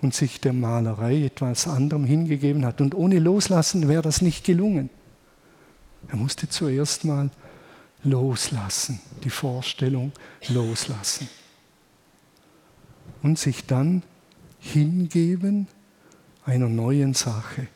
und 0.01 0.13
sich 0.13 0.41
der 0.41 0.53
Malerei 0.53 1.23
etwas 1.25 1.67
anderem 1.67 2.05
hingegeben 2.05 2.65
hat. 2.65 2.81
Und 2.81 2.95
ohne 2.95 3.19
Loslassen 3.19 3.87
wäre 3.87 4.01
das 4.01 4.21
nicht 4.21 4.45
gelungen. 4.45 4.89
Er 6.07 6.17
musste 6.17 6.47
zuerst 6.47 7.05
mal 7.05 7.29
loslassen, 8.03 8.99
die 9.23 9.29
Vorstellung 9.29 10.11
loslassen. 10.49 11.27
Und 13.23 13.39
sich 13.39 13.65
dann 13.65 14.03
hingeben 14.59 15.67
einer 16.45 16.69
neuen 16.69 17.13
Sache. 17.13 17.67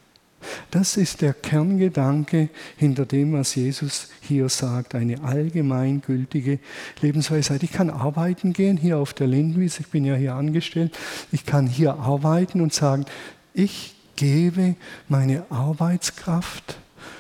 Das 0.72 0.98
ist 0.98 1.22
der 1.22 1.34
Kerngedanke 1.34 2.50
hinter 2.78 3.06
dem, 3.06 3.34
was 3.34 3.56
Jesus 3.56 4.10
hier 4.22 4.50
sagt, 4.50 4.96
eine 4.96 5.24
allgemeingültige 5.24 6.60
Lebensweisheit. 7.02 7.64
Ich 7.64 7.72
kann 7.72 7.90
arbeiten 7.90 8.54
gehen 8.54 8.78
hier 8.78 8.98
auf 8.98 9.14
der 9.14 9.28
Lindwiese, 9.28 9.82
ich 9.82 9.88
bin 9.88 10.06
ja 10.06 10.16
hier 10.16 10.36
angestellt, 10.36 10.98
ich 11.32 11.46
kann 11.46 11.68
hier 11.68 11.96
arbeiten 11.96 12.62
und 12.62 12.74
sagen, 12.74 13.06
ich 13.54 13.96
gebe 14.16 14.76
meine 15.08 15.46
Arbeitskraft, 15.50 16.78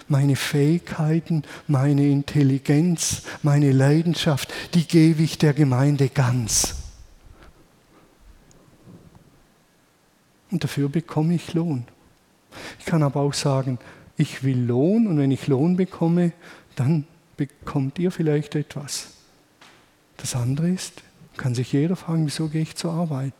meine 0.07 0.35
Fähigkeiten, 0.35 1.43
meine 1.67 2.07
Intelligenz, 2.07 3.23
meine 3.43 3.71
Leidenschaft, 3.71 4.53
die 4.73 4.87
gebe 4.87 5.23
ich 5.23 5.37
der 5.37 5.53
Gemeinde 5.53 6.09
ganz. 6.09 6.75
Und 10.51 10.63
dafür 10.63 10.89
bekomme 10.89 11.35
ich 11.35 11.53
Lohn. 11.53 11.85
Ich 12.79 12.85
kann 12.85 13.03
aber 13.03 13.21
auch 13.21 13.33
sagen, 13.33 13.79
ich 14.17 14.43
will 14.43 14.59
Lohn 14.59 15.07
und 15.07 15.17
wenn 15.17 15.31
ich 15.31 15.47
Lohn 15.47 15.77
bekomme, 15.77 16.33
dann 16.75 17.05
bekommt 17.37 17.99
ihr 17.99 18.11
vielleicht 18.11 18.55
etwas. 18.55 19.11
Das 20.17 20.35
andere 20.35 20.69
ist, 20.69 21.03
kann 21.37 21.55
sich 21.55 21.71
jeder 21.71 21.95
fragen, 21.95 22.25
wieso 22.25 22.49
gehe 22.49 22.61
ich 22.61 22.75
zur 22.75 22.91
Arbeit? 22.91 23.33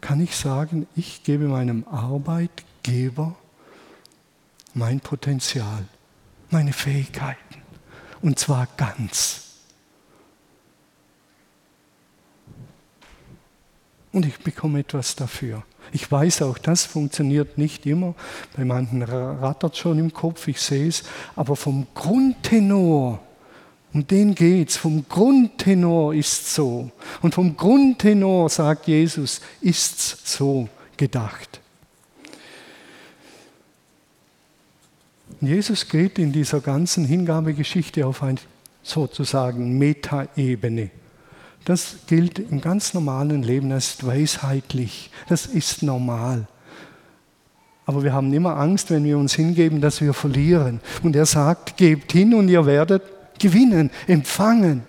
Kann 0.00 0.20
ich 0.20 0.36
sagen, 0.36 0.86
ich 0.96 1.22
gebe 1.22 1.46
meinem 1.46 1.84
Arbeitgeber 1.88 3.36
mein 4.74 5.00
Potenzial, 5.00 5.86
meine 6.50 6.72
Fähigkeiten 6.72 7.62
und 8.22 8.38
zwar 8.38 8.66
ganz. 8.76 9.44
Und 14.12 14.26
ich 14.26 14.38
bekomme 14.38 14.80
etwas 14.80 15.14
dafür. 15.14 15.62
Ich 15.92 16.10
weiß 16.10 16.42
auch, 16.42 16.58
das 16.58 16.84
funktioniert 16.84 17.58
nicht 17.58 17.86
immer. 17.86 18.14
Bei 18.56 18.64
manchen 18.64 19.02
rattert 19.02 19.76
schon 19.76 19.98
im 19.98 20.12
Kopf, 20.12 20.48
ich 20.48 20.60
sehe 20.60 20.88
es. 20.88 21.04
Aber 21.36 21.56
vom 21.56 21.86
Grundtenor 21.94 23.20
Um 23.94 24.06
den 24.06 24.34
geht's. 24.34 24.76
Vom 24.76 25.08
Grundtenor 25.08 26.14
ist 26.14 26.54
so. 26.54 26.90
Und 27.22 27.34
vom 27.34 27.56
Grundtenor, 27.56 28.48
sagt 28.50 28.86
Jesus, 28.86 29.40
ist's 29.60 30.18
so 30.24 30.68
gedacht. 30.96 31.60
Jesus 35.40 35.88
geht 35.88 36.18
in 36.18 36.32
dieser 36.32 36.60
ganzen 36.60 37.04
Hingabegeschichte 37.04 38.06
auf 38.06 38.22
eine 38.22 38.38
sozusagen 38.82 39.78
Metaebene. 39.78 40.90
Das 41.68 41.96
gilt 42.06 42.38
im 42.38 42.62
ganz 42.62 42.94
normalen 42.94 43.42
Leben, 43.42 43.70
ist 43.72 44.06
weisheitlich, 44.06 45.10
das 45.28 45.44
ist 45.44 45.82
normal. 45.82 46.48
Aber 47.84 48.02
wir 48.02 48.14
haben 48.14 48.32
immer 48.32 48.56
Angst, 48.56 48.90
wenn 48.90 49.04
wir 49.04 49.18
uns 49.18 49.34
hingeben, 49.34 49.82
dass 49.82 50.00
wir 50.00 50.14
verlieren. 50.14 50.80
Und 51.02 51.14
er 51.14 51.26
sagt, 51.26 51.76
gebt 51.76 52.12
hin 52.12 52.32
und 52.32 52.48
ihr 52.48 52.64
werdet 52.64 53.02
gewinnen, 53.38 53.90
empfangen. 54.06 54.84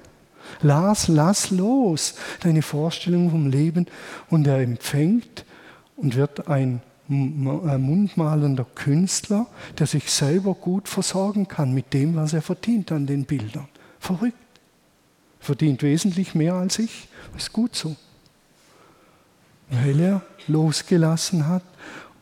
Lass, 0.61 1.09
lass 1.09 1.51
los 1.51 2.15
deine 2.39 2.61
Vorstellung 2.61 3.29
vom 3.29 3.49
Leben 3.49 3.87
und 4.29 4.47
er 4.47 4.59
empfängt 4.59 5.43
und 5.97 6.15
wird 6.15 6.47
ein 6.47 6.81
mundmalender 7.09 8.65
Künstler, 8.73 9.47
der 9.77 9.85
sich 9.85 10.09
selber 10.09 10.53
gut 10.53 10.87
versorgen 10.87 11.49
kann 11.49 11.73
mit 11.73 11.93
dem, 11.93 12.15
was 12.15 12.31
er 12.31 12.41
verdient 12.41 12.93
an 12.93 13.05
den 13.05 13.25
Bildern. 13.25 13.67
Verrückt. 13.99 14.38
Verdient 15.39 15.81
wesentlich 15.81 16.35
mehr 16.35 16.55
als 16.55 16.79
ich. 16.79 17.07
Ist 17.37 17.53
gut 17.53 17.75
so. 17.75 17.95
Weil 19.69 19.99
er 19.99 20.21
losgelassen 20.47 21.47
hat 21.47 21.63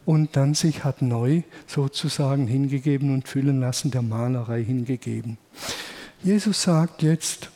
und 0.05 0.35
dann 0.35 0.53
sich 0.53 0.83
hat 0.83 1.01
neu 1.01 1.41
sozusagen 1.65 2.47
hingegeben 2.47 3.13
und 3.13 3.27
füllen 3.27 3.59
lassen, 3.59 3.91
der 3.91 4.01
Malerei 4.01 4.63
hingegeben. 4.63 5.37
Jesus 6.23 6.63
sagt 6.63 7.03
jetzt, 7.03 7.49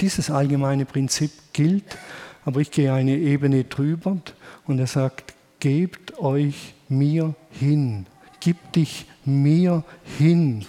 dieses 0.00 0.30
allgemeine 0.30 0.84
Prinzip 0.84 1.30
gilt, 1.52 1.98
aber 2.44 2.60
ich 2.60 2.70
gehe 2.70 2.92
eine 2.92 3.16
Ebene 3.16 3.64
drüber 3.64 4.18
und 4.66 4.78
er 4.78 4.86
sagt, 4.86 5.34
gebt 5.58 6.18
euch 6.18 6.74
mir 6.88 7.34
hin, 7.50 8.06
gib 8.40 8.72
dich 8.72 9.06
mir 9.24 9.84
hin. 10.18 10.64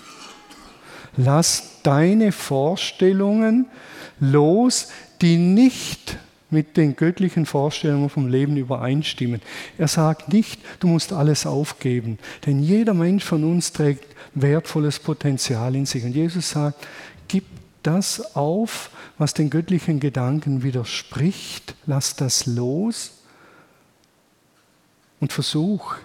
Lass 1.16 1.82
deine 1.84 2.32
Vorstellungen 2.32 3.68
los, 4.20 4.90
die 5.22 5.38
nicht 5.38 6.18
mit 6.50 6.78
den 6.78 6.96
göttlichen 6.96 7.46
Vorstellungen 7.46 8.10
vom 8.10 8.28
Leben 8.28 8.56
übereinstimmen. 8.56 9.42
Er 9.78 9.88
sagt 9.88 10.32
nicht, 10.32 10.62
du 10.80 10.88
musst 10.88 11.12
alles 11.12 11.46
aufgeben, 11.46 12.20
denn 12.46 12.60
jeder 12.64 12.94
Mensch 12.94 13.24
von 13.24 13.44
uns 13.44 13.74
trägt 13.74 14.06
wertvolles 14.34 15.00
Potenzial 15.00 15.76
in 15.76 15.86
sich. 15.86 16.04
Und 16.06 16.16
Jesus 16.16 16.52
sagt, 16.52 16.88
gib 17.28 17.44
das 17.84 18.36
auf, 18.36 18.92
was 19.18 19.34
den 19.34 19.50
göttlichen 19.50 20.00
Gedanken 20.00 20.64
widerspricht, 20.64 21.76
lass 21.86 22.16
das 22.16 22.46
los 22.46 23.12
und 25.20 25.34
versuch 25.34 25.96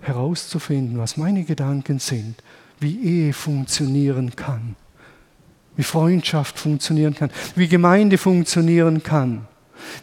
herauszufinden, 0.00 0.98
was 0.98 1.16
meine 1.16 1.44
Gedanken 1.44 1.98
sind, 1.98 2.42
wie 2.80 3.00
Ehe 3.02 3.32
funktionieren 3.32 4.36
kann, 4.36 4.76
wie 5.76 5.82
Freundschaft 5.82 6.58
funktionieren 6.58 7.14
kann, 7.14 7.30
wie 7.54 7.68
Gemeinde 7.68 8.18
funktionieren 8.18 9.02
kann, 9.02 9.46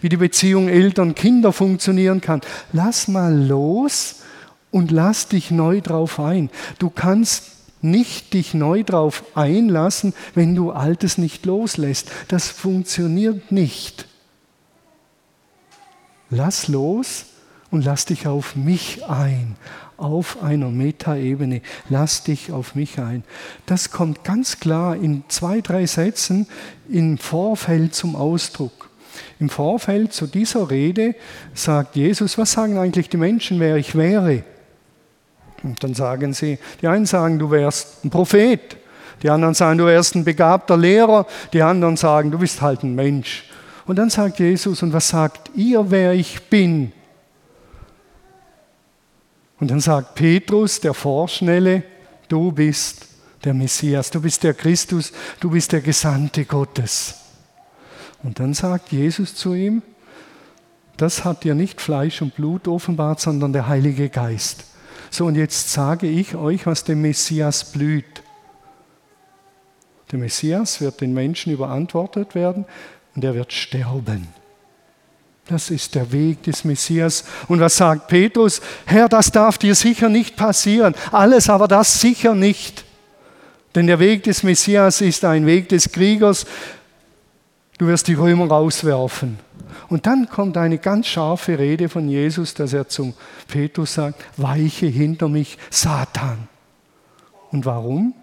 wie 0.01 0.09
die 0.09 0.17
Beziehung 0.17 0.69
Eltern-Kinder 0.69 1.51
funktionieren 1.51 2.21
kann. 2.21 2.41
Lass 2.71 3.07
mal 3.07 3.35
los 3.35 4.21
und 4.71 4.91
lass 4.91 5.27
dich 5.27 5.51
neu 5.51 5.81
drauf 5.81 6.19
ein. 6.19 6.49
Du 6.79 6.89
kannst 6.89 7.51
nicht 7.81 8.33
dich 8.33 8.53
neu 8.53 8.83
drauf 8.83 9.23
einlassen, 9.35 10.13
wenn 10.35 10.55
du 10.55 10.71
Altes 10.71 11.17
nicht 11.17 11.45
loslässt. 11.45 12.09
Das 12.29 12.47
funktioniert 12.47 13.51
nicht. 13.51 14.07
Lass 16.29 16.67
los 16.67 17.25
und 17.69 17.83
lass 17.83 18.05
dich 18.05 18.27
auf 18.27 18.55
mich 18.55 19.05
ein, 19.05 19.55
auf 19.97 20.41
einer 20.43 20.69
Metaebene. 20.69 21.61
Lass 21.89 22.23
dich 22.23 22.51
auf 22.51 22.75
mich 22.75 22.99
ein. 22.99 23.23
Das 23.65 23.91
kommt 23.91 24.23
ganz 24.23 24.59
klar 24.59 24.95
in 24.95 25.23
zwei, 25.27 25.61
drei 25.61 25.85
Sätzen 25.85 26.47
im 26.89 27.17
Vorfeld 27.17 27.95
zum 27.95 28.15
Ausdruck. 28.15 28.89
Im 29.39 29.49
Vorfeld 29.49 30.13
zu 30.13 30.27
dieser 30.27 30.69
Rede 30.69 31.15
sagt 31.53 31.95
Jesus, 31.95 32.37
was 32.37 32.51
sagen 32.51 32.77
eigentlich 32.77 33.09
die 33.09 33.17
Menschen, 33.17 33.59
wer 33.59 33.75
ich 33.77 33.95
wäre? 33.95 34.43
Und 35.63 35.83
dann 35.83 35.93
sagen 35.93 36.33
sie, 36.33 36.57
die 36.81 36.87
einen 36.87 37.05
sagen, 37.05 37.39
du 37.39 37.49
wärst 37.51 38.03
ein 38.03 38.09
Prophet, 38.09 38.77
die 39.21 39.29
anderen 39.29 39.53
sagen, 39.53 39.77
du 39.77 39.85
wärst 39.85 40.15
ein 40.15 40.25
begabter 40.25 40.77
Lehrer, 40.77 41.25
die 41.53 41.61
anderen 41.61 41.95
sagen, 41.95 42.31
du 42.31 42.39
bist 42.39 42.61
halt 42.61 42.83
ein 42.83 42.95
Mensch. 42.95 43.45
Und 43.85 43.97
dann 43.97 44.09
sagt 44.09 44.39
Jesus, 44.39 44.83
und 44.83 44.93
was 44.93 45.09
sagt 45.09 45.51
ihr, 45.55 45.89
wer 45.89 46.13
ich 46.13 46.43
bin? 46.43 46.91
Und 49.63 49.71
dann 49.71 49.79
sagt 49.79 50.15
Petrus, 50.15 50.81
der 50.81 50.93
Vorschnelle, 50.93 51.83
du 52.27 52.51
bist 52.51 53.07
der 53.45 53.53
Messias, 53.53 54.11
du 54.11 54.19
bist 54.19 54.43
der 54.43 54.53
Christus, 54.53 55.13
du 55.39 55.51
bist 55.51 55.71
der 55.71 55.79
Gesandte 55.79 56.43
Gottes. 56.43 57.13
Und 58.23 58.41
dann 58.41 58.53
sagt 58.53 58.91
Jesus 58.91 59.35
zu 59.35 59.53
ihm, 59.53 59.81
das 60.97 61.23
hat 61.23 61.45
dir 61.45 61.55
nicht 61.55 61.79
Fleisch 61.79 62.21
und 62.21 62.35
Blut 62.35 62.67
offenbart, 62.67 63.21
sondern 63.21 63.53
der 63.53 63.69
Heilige 63.69 64.09
Geist. 64.09 64.65
So, 65.09 65.27
und 65.27 65.35
jetzt 65.35 65.71
sage 65.71 66.07
ich 66.07 66.35
euch, 66.35 66.65
was 66.65 66.83
dem 66.83 67.01
Messias 67.01 67.71
blüht. 67.71 68.21
Der 70.11 70.19
Messias 70.19 70.81
wird 70.81 70.99
den 70.99 71.13
Menschen 71.13 71.53
überantwortet 71.53 72.35
werden 72.35 72.65
und 73.15 73.23
er 73.23 73.33
wird 73.33 73.53
sterben. 73.53 74.27
Das 75.47 75.69
ist 75.69 75.95
der 75.95 76.11
Weg 76.11 76.43
des 76.43 76.63
Messias. 76.63 77.25
Und 77.47 77.59
was 77.59 77.75
sagt 77.75 78.07
Petrus? 78.07 78.61
Herr, 78.85 79.09
das 79.09 79.31
darf 79.31 79.57
dir 79.57 79.75
sicher 79.75 80.07
nicht 80.09 80.37
passieren. 80.37 80.95
Alles, 81.11 81.49
aber 81.49 81.67
das 81.67 81.99
sicher 81.99 82.33
nicht. 82.33 82.85
Denn 83.75 83.87
der 83.87 83.99
Weg 83.99 84.23
des 84.23 84.43
Messias 84.43 85.01
ist 85.01 85.25
ein 85.25 85.45
Weg 85.45 85.69
des 85.69 85.91
Kriegers. 85.91 86.45
Du 87.77 87.87
wirst 87.87 88.07
die 88.07 88.13
Römer 88.13 88.47
rauswerfen. 88.47 89.39
Und 89.89 90.05
dann 90.05 90.29
kommt 90.29 90.55
eine 90.57 90.77
ganz 90.77 91.07
scharfe 91.07 91.59
Rede 91.59 91.89
von 91.89 92.07
Jesus, 92.07 92.53
dass 92.53 92.71
er 92.71 92.87
zum 92.87 93.13
Petrus 93.47 93.95
sagt, 93.95 94.23
weiche 94.37 94.85
hinter 94.85 95.27
mich, 95.27 95.57
Satan. 95.69 96.47
Und 97.51 97.65
warum? 97.65 98.13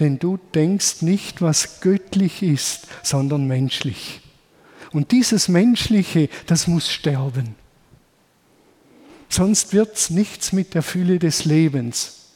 Denn 0.00 0.18
du 0.18 0.38
denkst 0.54 1.02
nicht, 1.02 1.40
was 1.40 1.80
göttlich 1.80 2.42
ist, 2.42 2.88
sondern 3.02 3.46
menschlich. 3.46 4.20
Und 4.94 5.10
dieses 5.10 5.48
Menschliche, 5.48 6.28
das 6.46 6.68
muss 6.68 6.88
sterben. 6.88 7.56
Sonst 9.28 9.72
wird 9.72 9.96
es 9.96 10.08
nichts 10.08 10.52
mit 10.52 10.74
der 10.74 10.82
Fülle 10.82 11.18
des 11.18 11.44
Lebens. 11.44 12.30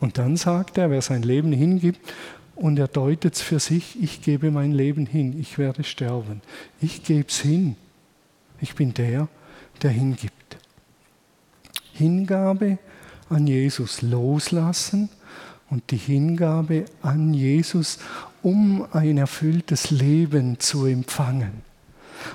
Und 0.00 0.18
dann 0.18 0.36
sagt 0.36 0.78
er, 0.78 0.90
wer 0.90 1.00
sein 1.00 1.22
Leben 1.22 1.52
hingibt, 1.52 2.00
und 2.56 2.78
er 2.78 2.88
deutet 2.88 3.34
es 3.34 3.40
für 3.40 3.60
sich, 3.60 4.02
ich 4.02 4.20
gebe 4.20 4.50
mein 4.50 4.72
Leben 4.72 5.06
hin, 5.06 5.38
ich 5.40 5.58
werde 5.58 5.84
sterben. 5.84 6.42
Ich 6.80 7.04
gebe 7.04 7.28
es 7.28 7.38
hin. 7.38 7.76
Ich 8.60 8.74
bin 8.74 8.92
der, 8.94 9.28
der 9.80 9.90
hingibt. 9.90 10.56
Hingabe 11.92 12.78
an 13.28 13.46
Jesus 13.46 14.02
loslassen 14.02 15.08
und 15.70 15.90
die 15.92 15.96
Hingabe 15.96 16.86
an 17.00 17.32
Jesus 17.32 18.00
um 18.42 18.86
ein 18.92 19.18
erfülltes 19.18 19.90
Leben 19.90 20.58
zu 20.58 20.86
empfangen. 20.86 21.62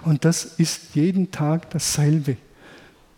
Und 0.04 0.26
das 0.26 0.46
ist 0.46 0.96
jeden 0.96 1.32
Tag 1.32 1.70
dasselbe, 1.70 2.38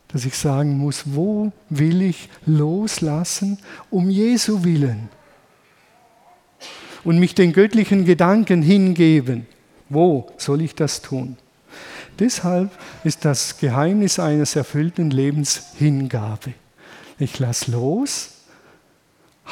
dass 0.08 0.26
ich 0.26 0.36
sagen 0.36 0.78
muss, 0.78 1.04
wo 1.06 1.52
will 1.70 2.02
ich 2.02 2.30
loslassen 2.46 3.60
um 3.90 4.10
Jesu 4.10 4.64
willen 4.64 5.10
und 7.04 7.20
mich 7.20 7.36
den 7.36 7.54
göttlichen 7.54 8.06
Gedanken 8.06 8.62
hingeben. 8.62 9.46
Wo 9.88 10.32
soll 10.38 10.62
ich 10.62 10.76
das 10.76 11.02
tun? 11.02 11.38
Deshalb 12.20 12.72
ist 13.04 13.24
das 13.24 13.58
Geheimnis 13.58 14.20
eines 14.20 14.56
erfüllten 14.56 15.10
Lebens 15.10 15.74
Hingabe. 15.78 16.54
Ich 17.18 17.40
lasse 17.40 17.72
los 17.72 18.39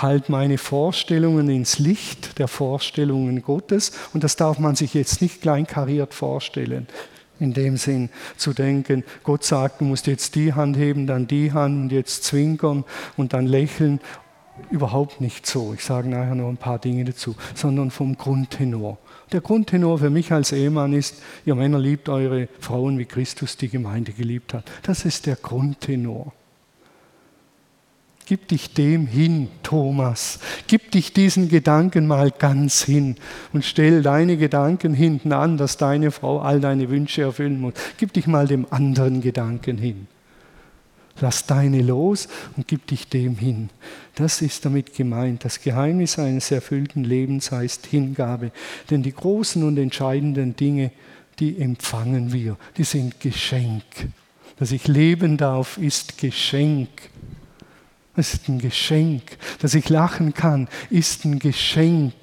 halt 0.01 0.29
meine 0.29 0.57
Vorstellungen 0.57 1.49
ins 1.49 1.79
Licht 1.79 2.39
der 2.39 2.47
Vorstellungen 2.47 3.41
Gottes. 3.41 3.91
Und 4.13 4.23
das 4.23 4.36
darf 4.36 4.60
man 4.60 4.75
sich 4.75 4.93
jetzt 4.93 5.21
nicht 5.21 5.41
kleinkariert 5.41 6.13
vorstellen. 6.13 6.88
In 7.39 7.53
dem 7.53 7.77
Sinn 7.77 8.10
zu 8.36 8.53
denken, 8.53 9.03
Gott 9.23 9.43
sagt, 9.43 9.81
du 9.81 9.86
musst 9.86 10.07
jetzt 10.07 10.36
die 10.36 10.53
Hand 10.53 10.75
heben, 10.75 11.05
dann 11.05 11.27
die 11.27 11.51
Hand 11.51 11.79
und 11.79 11.91
jetzt 11.91 12.23
zwinkern 12.23 12.83
und 13.15 13.33
dann 13.33 13.45
lächeln. 13.45 13.99
Überhaupt 14.71 15.21
nicht 15.21 15.45
so. 15.45 15.73
Ich 15.75 15.83
sage 15.83 16.10
nachher 16.10 16.33
noch 16.33 16.49
ein 16.49 16.57
paar 16.57 16.79
Dinge 16.79 17.05
dazu, 17.05 17.36
sondern 17.53 17.91
vom 17.91 18.17
Grundtenor. 18.17 18.97
Der 19.31 19.41
Grundtenor 19.41 19.99
für 19.99 20.10
mich 20.10 20.31
als 20.31 20.51
Ehemann 20.51 20.93
ist, 20.93 21.21
ihr 21.45 21.53
Männer 21.53 21.77
liebt 21.77 22.10
eure 22.10 22.47
Frauen, 22.60 22.97
wie 22.97 23.05
Christus 23.05 23.55
die 23.57 23.69
Gemeinde 23.69 24.13
geliebt 24.13 24.55
hat. 24.55 24.63
Das 24.81 25.05
ist 25.05 25.27
der 25.27 25.36
Grundtenor. 25.36 26.33
Gib 28.27 28.49
dich 28.49 28.73
dem 28.73 29.07
hin, 29.07 29.47
Thomas. 29.63 30.39
Gib 30.67 30.91
dich 30.91 31.13
diesen 31.13 31.47
Gedanken 31.47 32.07
mal 32.07 32.29
ganz 32.29 32.83
hin 32.83 33.15
und 33.53 33.63
stell 33.63 34.01
deine 34.01 34.35
Gedanken 34.35 34.93
hinten 34.93 35.31
an, 35.31 35.55
dass 35.55 35.77
deine 35.77 36.11
Frau 36.11 36.41
all 36.41 36.59
deine 36.59 36.89
Wünsche 36.89 37.21
erfüllen 37.21 37.61
muss. 37.61 37.73
Gib 37.97 38.11
dich 38.11 38.27
mal 38.27 38.45
dem 38.45 38.67
anderen 38.69 39.21
Gedanken 39.21 39.77
hin. 39.77 40.07
Lass 41.21 41.45
deine 41.45 41.81
los 41.81 42.27
und 42.57 42.67
gib 42.67 42.85
dich 42.87 43.07
dem 43.07 43.37
hin. 43.37 43.69
Das 44.15 44.41
ist 44.41 44.65
damit 44.65 44.93
gemeint. 44.93 45.45
Das 45.45 45.61
Geheimnis 45.61 46.19
eines 46.19 46.51
erfüllten 46.51 47.05
Lebens 47.05 47.53
heißt 47.53 47.85
Hingabe. 47.85 48.51
Denn 48.89 49.03
die 49.03 49.13
großen 49.13 49.63
und 49.63 49.77
entscheidenden 49.77 50.53
Dinge, 50.53 50.91
die 51.39 51.57
empfangen 51.61 52.33
wir. 52.33 52.57
Die 52.75 52.83
sind 52.83 53.21
Geschenk. 53.21 53.83
Dass 54.59 54.73
ich 54.73 54.85
leben 54.87 55.37
darf, 55.37 55.77
ist 55.77 56.17
Geschenk. 56.17 56.89
Es 58.17 58.34
ist 58.34 58.49
ein 58.49 58.60
Geschenk. 58.60 59.38
Dass 59.60 59.75
ich 59.75 59.88
lachen 59.88 60.34
kann, 60.34 60.67
ist 60.89 61.23
ein 61.23 61.39
Geschenk. 61.39 62.13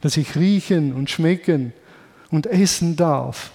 Dass 0.00 0.16
ich 0.16 0.34
riechen 0.34 0.92
und 0.94 1.10
schmecken 1.10 1.72
und 2.30 2.46
essen 2.46 2.96
darf. 2.96 3.52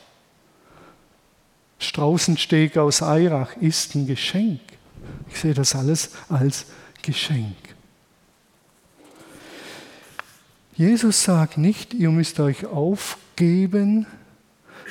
Straußensteg 1.80 2.78
aus 2.78 3.02
Eirach 3.02 3.58
ist 3.58 3.96
ein 3.96 4.08
Geschenk. 4.08 4.62
Ich 5.30 5.40
sehe 5.40 5.54
das 5.54 5.76
alles 5.76 6.12
als 6.30 6.68
Geschenk. 7.02 7.56
Jesus 10.76 11.24
sagt 11.24 11.58
nicht, 11.58 11.96
ihr 11.96 12.12
müsst 12.12 12.40
euch 12.40 12.68
aufgeben, 12.68 14.06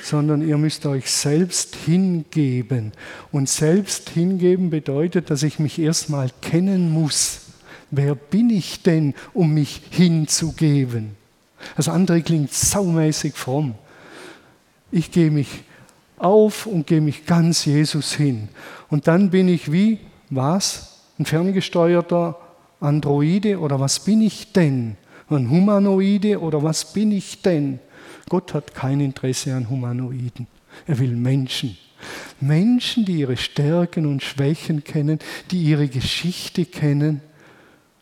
sondern 0.03 0.47
ihr 0.47 0.59
müsst 0.59 0.87
euch 0.87 1.11
selbst 1.11 1.77
hingeben. 1.77 2.93
Und 3.33 3.49
selbst 3.49 4.11
hingeben 4.11 4.71
bedeutet, 4.71 5.31
dass 5.31 5.43
ich 5.43 5.59
mich 5.59 5.79
erstmal 5.79 6.31
kennen 6.43 6.91
muss. 6.91 7.41
Wer 7.91 8.15
bin 8.15 8.51
ich 8.51 8.83
denn, 8.83 9.15
um 9.33 9.55
mich 9.55 9.83
hinzugeben? 9.91 11.17
Das 11.77 11.89
andere 11.89 12.23
klingt 12.23 12.53
saumäßig 12.53 13.35
fromm. 13.35 13.75
Ich 14.91 15.11
gehe 15.11 15.31
mich 15.31 15.49
auf 16.19 16.67
und 16.67 16.87
gehe 16.87 17.01
mich 17.01 17.27
ganz 17.27 17.65
Jesus 17.65 18.13
hin. 18.13 18.49
Und 18.89 19.07
dann 19.07 19.31
bin 19.31 19.49
ich 19.49 19.73
wie, 19.73 19.99
was? 20.31 21.01
Ein 21.19 21.27
ferngesteuerter 21.27 22.39
Androide 22.81 23.59
oder 23.59 23.81
was 23.81 24.01
bin 24.01 24.21
ich 24.21 24.53
denn? 24.53 24.97
Ein 25.29 25.51
Humanoide 25.51 26.41
oder 26.41 26.63
was 26.63 26.93
bin 26.93 27.11
ich 27.11 27.43
denn? 27.43 27.81
Gott 28.29 28.55
hat 28.55 28.75
kein 28.75 29.01
Interesse 29.01 29.55
an 29.55 29.71
Humanoiden. 29.71 30.49
Er 30.87 30.99
will 30.99 31.15
Menschen. 31.15 31.79
Menschen, 32.41 33.05
die 33.05 33.21
ihre 33.21 33.37
Stärken 33.37 34.05
und 34.05 34.23
Schwächen 34.23 34.85
kennen, 34.85 35.21
die 35.51 35.63
ihre 35.63 35.89
Geschichte 35.89 36.65
kennen 36.65 37.21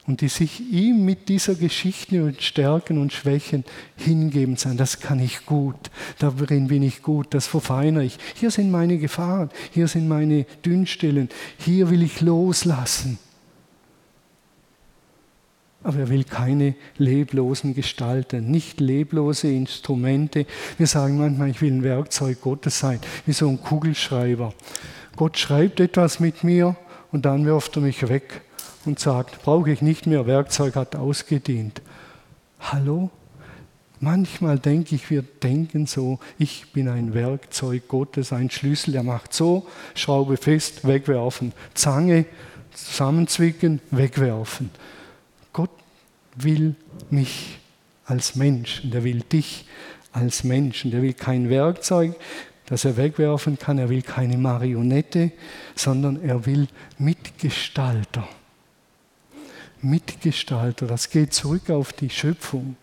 und 0.07 0.23
die 0.23 0.29
sich 0.29 0.61
ihm 0.61 1.05
mit 1.05 1.29
dieser 1.29 1.55
Geschichte 1.55 2.25
und 2.25 2.43
Stärken 2.43 2.99
und 2.99 3.13
Schwächen 3.13 3.65
hingeben 3.97 4.57
sein. 4.57 4.77
Das 4.77 5.01
kann 5.01 5.21
ich 5.21 5.47
gut, 5.47 5.91
darin 6.19 6.69
bin 6.69 6.83
ich 6.83 7.03
gut, 7.03 7.29
das 7.31 7.47
verfeinere 7.47 8.05
ich. 8.05 8.19
Hier 8.35 8.51
sind 8.51 8.71
meine 8.71 8.99
Gefahren, 8.99 9.51
hier 9.73 9.89
sind 9.89 10.09
meine 10.09 10.47
Dünnstellen, 10.65 11.29
hier 11.59 11.91
will 11.91 12.03
ich 12.03 12.21
loslassen 12.21 13.19
aber 15.85 16.01
er 16.01 16.09
will 16.09 16.25
keine 16.25 16.75
leblosen 16.97 17.75
Gestalten, 17.75 18.51
nicht 18.51 18.81
leblose 18.81 19.49
Instrumente. 19.49 20.47
Wir 20.79 20.87
sagen 20.87 21.19
manchmal, 21.19 21.51
ich 21.51 21.61
will 21.61 21.73
ein 21.73 21.85
Werkzeug 21.85 22.41
Gottes 22.41 22.81
sein, 22.81 22.99
wie 23.27 23.35
so 23.35 23.49
ein 23.49 23.63
Kugelschreiber. 23.63 24.55
Gott 25.15 25.39
schreibt 25.39 25.79
etwas 25.81 26.19
mit 26.21 26.43
mir 26.43 26.75
und 27.13 27.27
dann 27.27 27.45
wirft 27.45 27.77
er 27.77 27.83
mich 27.83 28.09
weg 28.09 28.41
und 28.87 28.99
sagt, 28.99 29.43
brauche 29.43 29.71
ich 29.71 29.83
nicht 29.83 30.07
mehr, 30.07 30.27
Werkzeug 30.27 30.75
hat 30.75 30.97
ausgedient. 30.97 31.83
Hallo? 32.59 33.11
Manchmal 34.01 34.59
denke 34.59 34.95
ich, 34.95 35.09
wir 35.11 35.23
denken 35.23 35.87
so, 35.87 36.19
ich 36.39 36.73
bin 36.73 36.89
ein 36.89 37.15
Werkzeug 37.15 37.89
Gottes, 37.89 38.33
ein 38.33 38.51
Schlüssel, 38.51 38.93
der 38.93 39.03
macht 39.03 39.33
so, 39.33 39.67
Schraube 39.95 40.37
fest, 40.37 40.87
wegwerfen, 40.87 41.53
Zange 41.75 42.25
zusammenzwicken, 42.73 43.81
wegwerfen 43.91 44.71
will 46.37 46.75
mich 47.11 47.59
als 48.07 48.35
Mensch 48.35 48.83
und 48.85 48.95
er 48.95 49.05
will 49.05 49.21
dich 49.21 49.67
als 50.13 50.45
Mensch 50.45 50.85
und 50.85 50.95
er 50.95 51.03
will 51.03 51.15
kein 51.15 51.49
Werkzeug, 51.49 52.15
das 52.67 52.85
er 52.85 52.97
wegwerfen 52.97 53.59
kann, 53.59 53.79
er 53.79 53.89
will 53.89 54.03
keine 54.03 54.39
Marionette, 54.39 55.33
sondern 55.75 56.23
er 56.23 56.47
will 56.47 56.69
Mitgestalter. 56.99 58.27
Mitgestalter, 59.81 60.87
das 60.87 61.11
geht 61.11 61.35
zurück 61.35 61.69
auf 61.69 61.93
die 61.93 62.09
Schöpfung. 62.09 62.77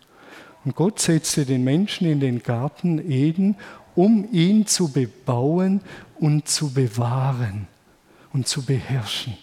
Und 0.64 0.76
Gott 0.76 1.00
setzte 1.00 1.44
den 1.44 1.64
Menschen 1.64 2.06
in 2.06 2.20
den 2.20 2.42
Garten 2.42 3.10
Eden, 3.10 3.56
um 3.96 4.28
ihn 4.30 4.66
zu 4.66 4.92
bebauen 4.92 5.80
und 6.20 6.46
zu 6.46 6.72
bewahren 6.72 7.66
und 8.32 8.46
zu 8.46 8.64
beherrschen. 8.64 9.36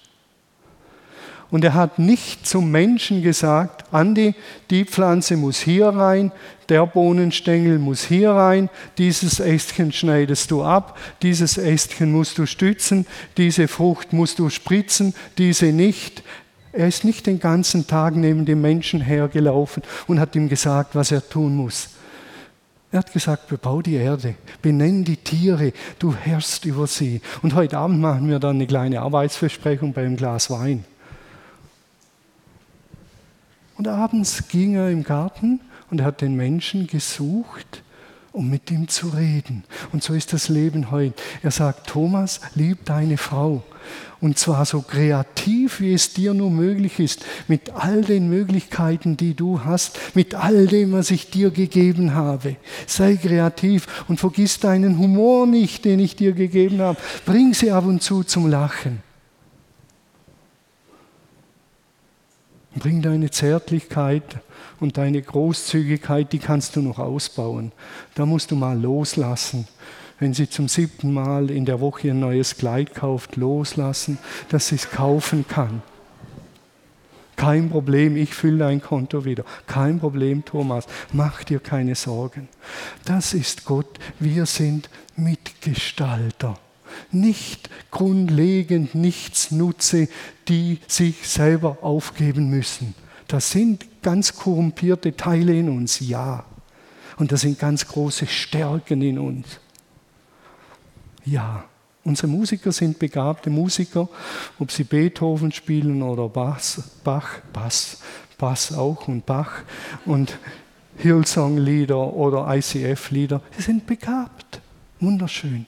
Und 1.51 1.63
er 1.63 1.73
hat 1.73 1.97
nicht 1.97 2.45
zum 2.45 2.69
Menschen 2.69 3.23
gesagt, 3.23 3.85
Andi, 3.91 4.35
die 4.69 4.85
Pflanze 4.85 5.35
muss 5.35 5.59
hier 5.59 5.87
rein, 5.87 6.31
der 6.69 6.85
Bohnenstängel 6.85 7.79
muss 7.79 8.03
hier 8.03 8.31
rein, 8.31 8.69
dieses 8.99 9.39
Ästchen 9.39 9.91
schneidest 9.91 10.51
du 10.51 10.63
ab, 10.63 10.97
dieses 11.23 11.57
Ästchen 11.57 12.11
musst 12.11 12.37
du 12.37 12.45
stützen, 12.45 13.07
diese 13.37 13.67
Frucht 13.67 14.13
musst 14.13 14.37
du 14.37 14.49
spritzen, 14.49 15.15
diese 15.39 15.67
nicht. 15.67 16.21
Er 16.71 16.87
ist 16.87 17.03
nicht 17.03 17.25
den 17.25 17.39
ganzen 17.39 17.87
Tag 17.87 18.15
neben 18.15 18.45
dem 18.45 18.61
Menschen 18.61 19.01
hergelaufen 19.01 19.81
und 20.05 20.19
hat 20.19 20.35
ihm 20.35 20.49
gesagt, 20.49 20.93
was 20.93 21.11
er 21.11 21.27
tun 21.27 21.55
muss. 21.55 21.89
Er 22.91 22.99
hat 22.99 23.11
gesagt, 23.11 23.47
bebau 23.47 23.81
die 23.81 23.95
Erde, 23.95 24.35
benenn 24.61 25.03
die 25.03 25.17
Tiere, 25.17 25.73
du 25.97 26.13
herrschst 26.13 26.65
über 26.65 26.85
sie. 26.85 27.21
Und 27.41 27.55
heute 27.55 27.77
Abend 27.77 27.99
machen 27.99 28.27
wir 28.29 28.39
dann 28.39 28.55
eine 28.55 28.67
kleine 28.67 29.01
Arbeitsversprechung 29.01 29.93
beim 29.93 30.15
Glas 30.15 30.51
Wein. 30.51 30.85
Und 33.79 33.87
abends 33.87 34.49
ging 34.49 34.75
er 34.75 34.89
im 34.89 35.05
Garten 35.05 35.61
und 35.89 36.01
er 36.01 36.07
hat 36.07 36.19
den 36.19 36.35
Menschen 36.35 36.85
gesucht, 36.85 37.81
um 38.33 38.49
mit 38.49 38.69
ihm 38.71 38.89
zu 38.89 39.07
reden. 39.07 39.63
Und 39.93 40.03
so 40.03 40.13
ist 40.13 40.33
das 40.33 40.49
Leben 40.49 40.91
heute. 40.91 41.15
Er 41.43 41.51
sagt, 41.51 41.87
Thomas, 41.87 42.41
lieb 42.55 42.83
deine 42.83 43.15
Frau. 43.15 43.63
Und 44.19 44.37
zwar 44.37 44.65
so 44.65 44.81
kreativ, 44.81 45.79
wie 45.79 45.93
es 45.93 46.13
dir 46.13 46.33
nur 46.33 46.51
möglich 46.51 46.99
ist, 46.99 47.25
mit 47.47 47.69
all 47.69 48.01
den 48.01 48.27
Möglichkeiten, 48.27 49.15
die 49.15 49.33
du 49.33 49.63
hast, 49.63 49.97
mit 50.13 50.35
all 50.35 50.67
dem, 50.67 50.91
was 50.91 51.09
ich 51.09 51.29
dir 51.29 51.49
gegeben 51.49 52.13
habe. 52.13 52.57
Sei 52.85 53.15
kreativ 53.15 53.87
und 54.09 54.19
vergiss 54.19 54.59
deinen 54.59 54.97
Humor 54.99 55.47
nicht, 55.47 55.85
den 55.85 56.01
ich 56.01 56.17
dir 56.17 56.33
gegeben 56.33 56.81
habe. 56.81 56.99
Bring 57.25 57.53
sie 57.53 57.71
ab 57.71 57.85
und 57.85 58.03
zu 58.03 58.25
zum 58.25 58.49
Lachen. 58.49 59.08
Bring 62.79 63.01
deine 63.01 63.29
Zärtlichkeit 63.29 64.23
und 64.79 64.97
deine 64.97 65.21
Großzügigkeit, 65.21 66.31
die 66.31 66.39
kannst 66.39 66.75
du 66.75 66.81
noch 66.81 66.97
ausbauen. 66.97 67.73
Da 68.15 68.25
musst 68.25 68.51
du 68.51 68.55
mal 68.55 68.79
loslassen. 68.79 69.67
Wenn 70.19 70.33
sie 70.33 70.49
zum 70.49 70.67
siebten 70.67 71.13
Mal 71.13 71.49
in 71.51 71.65
der 71.65 71.81
Woche 71.81 72.11
ein 72.11 72.19
neues 72.19 72.57
Kleid 72.57 72.93
kauft, 72.93 73.35
loslassen, 73.35 74.17
dass 74.49 74.69
sie 74.69 74.75
es 74.75 74.91
kaufen 74.91 75.45
kann. 75.47 75.81
Kein 77.35 77.69
Problem, 77.69 78.17
ich 78.17 78.33
fülle 78.33 78.59
dein 78.59 78.81
Konto 78.81 79.23
wieder. 79.23 79.45
Kein 79.65 79.99
Problem, 79.99 80.43
Thomas. 80.43 80.85
Mach 81.13 81.43
dir 81.43 81.59
keine 81.59 81.95
Sorgen. 81.95 82.49
Das 83.05 83.33
ist 83.33 83.63
Gott. 83.63 83.97
Wir 84.19 84.45
sind 84.45 84.89
Mitgestalter 85.15 86.57
nicht 87.11 87.69
grundlegend 87.91 88.95
nichts 88.95 89.51
nutze, 89.51 90.07
die 90.47 90.79
sich 90.87 91.27
selber 91.27 91.79
aufgeben 91.81 92.49
müssen. 92.49 92.95
Das 93.27 93.51
sind 93.51 93.85
ganz 94.01 94.35
korrumpierte 94.35 95.15
Teile 95.15 95.53
in 95.53 95.69
uns, 95.69 95.99
ja. 95.99 96.45
Und 97.17 97.31
das 97.31 97.41
sind 97.41 97.59
ganz 97.59 97.87
große 97.87 98.25
Stärken 98.25 99.01
in 99.01 99.19
uns. 99.19 99.59
Ja, 101.25 101.65
unsere 102.03 102.27
Musiker 102.27 102.71
sind 102.71 102.97
begabte 102.97 103.49
Musiker, 103.49 104.09
ob 104.57 104.71
sie 104.71 104.83
Beethoven 104.83 105.51
spielen 105.51 106.01
oder 106.01 106.27
Bass, 106.27 106.81
Bach, 107.03 107.39
Bass, 107.53 107.99
Bass 108.37 108.73
auch 108.73 109.07
und 109.07 109.25
Bach 109.25 109.63
und 110.05 110.37
Hillsong-Lieder 110.97 112.13
oder 112.13 112.47
ICF-Lieder. 112.55 113.41
Sie 113.55 113.61
sind 113.61 113.85
begabt, 113.85 114.61
wunderschön. 114.99 115.65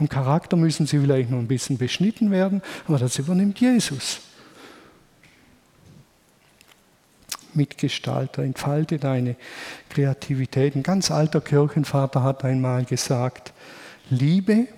Am 0.00 0.08
Charakter 0.08 0.56
müssen 0.56 0.86
sie 0.86 0.98
vielleicht 0.98 1.30
noch 1.30 1.38
ein 1.38 1.46
bisschen 1.46 1.76
beschnitten 1.76 2.30
werden, 2.30 2.62
aber 2.88 2.98
das 2.98 3.18
übernimmt 3.18 3.60
Jesus. 3.60 4.20
Mitgestalter, 7.52 8.42
entfalte 8.42 8.98
deine 8.98 9.36
Kreativität. 9.90 10.74
Ein 10.74 10.82
ganz 10.82 11.10
alter 11.10 11.42
Kirchenvater 11.42 12.22
hat 12.22 12.44
einmal 12.44 12.84
gesagt, 12.86 13.52
liebe, 14.08 14.68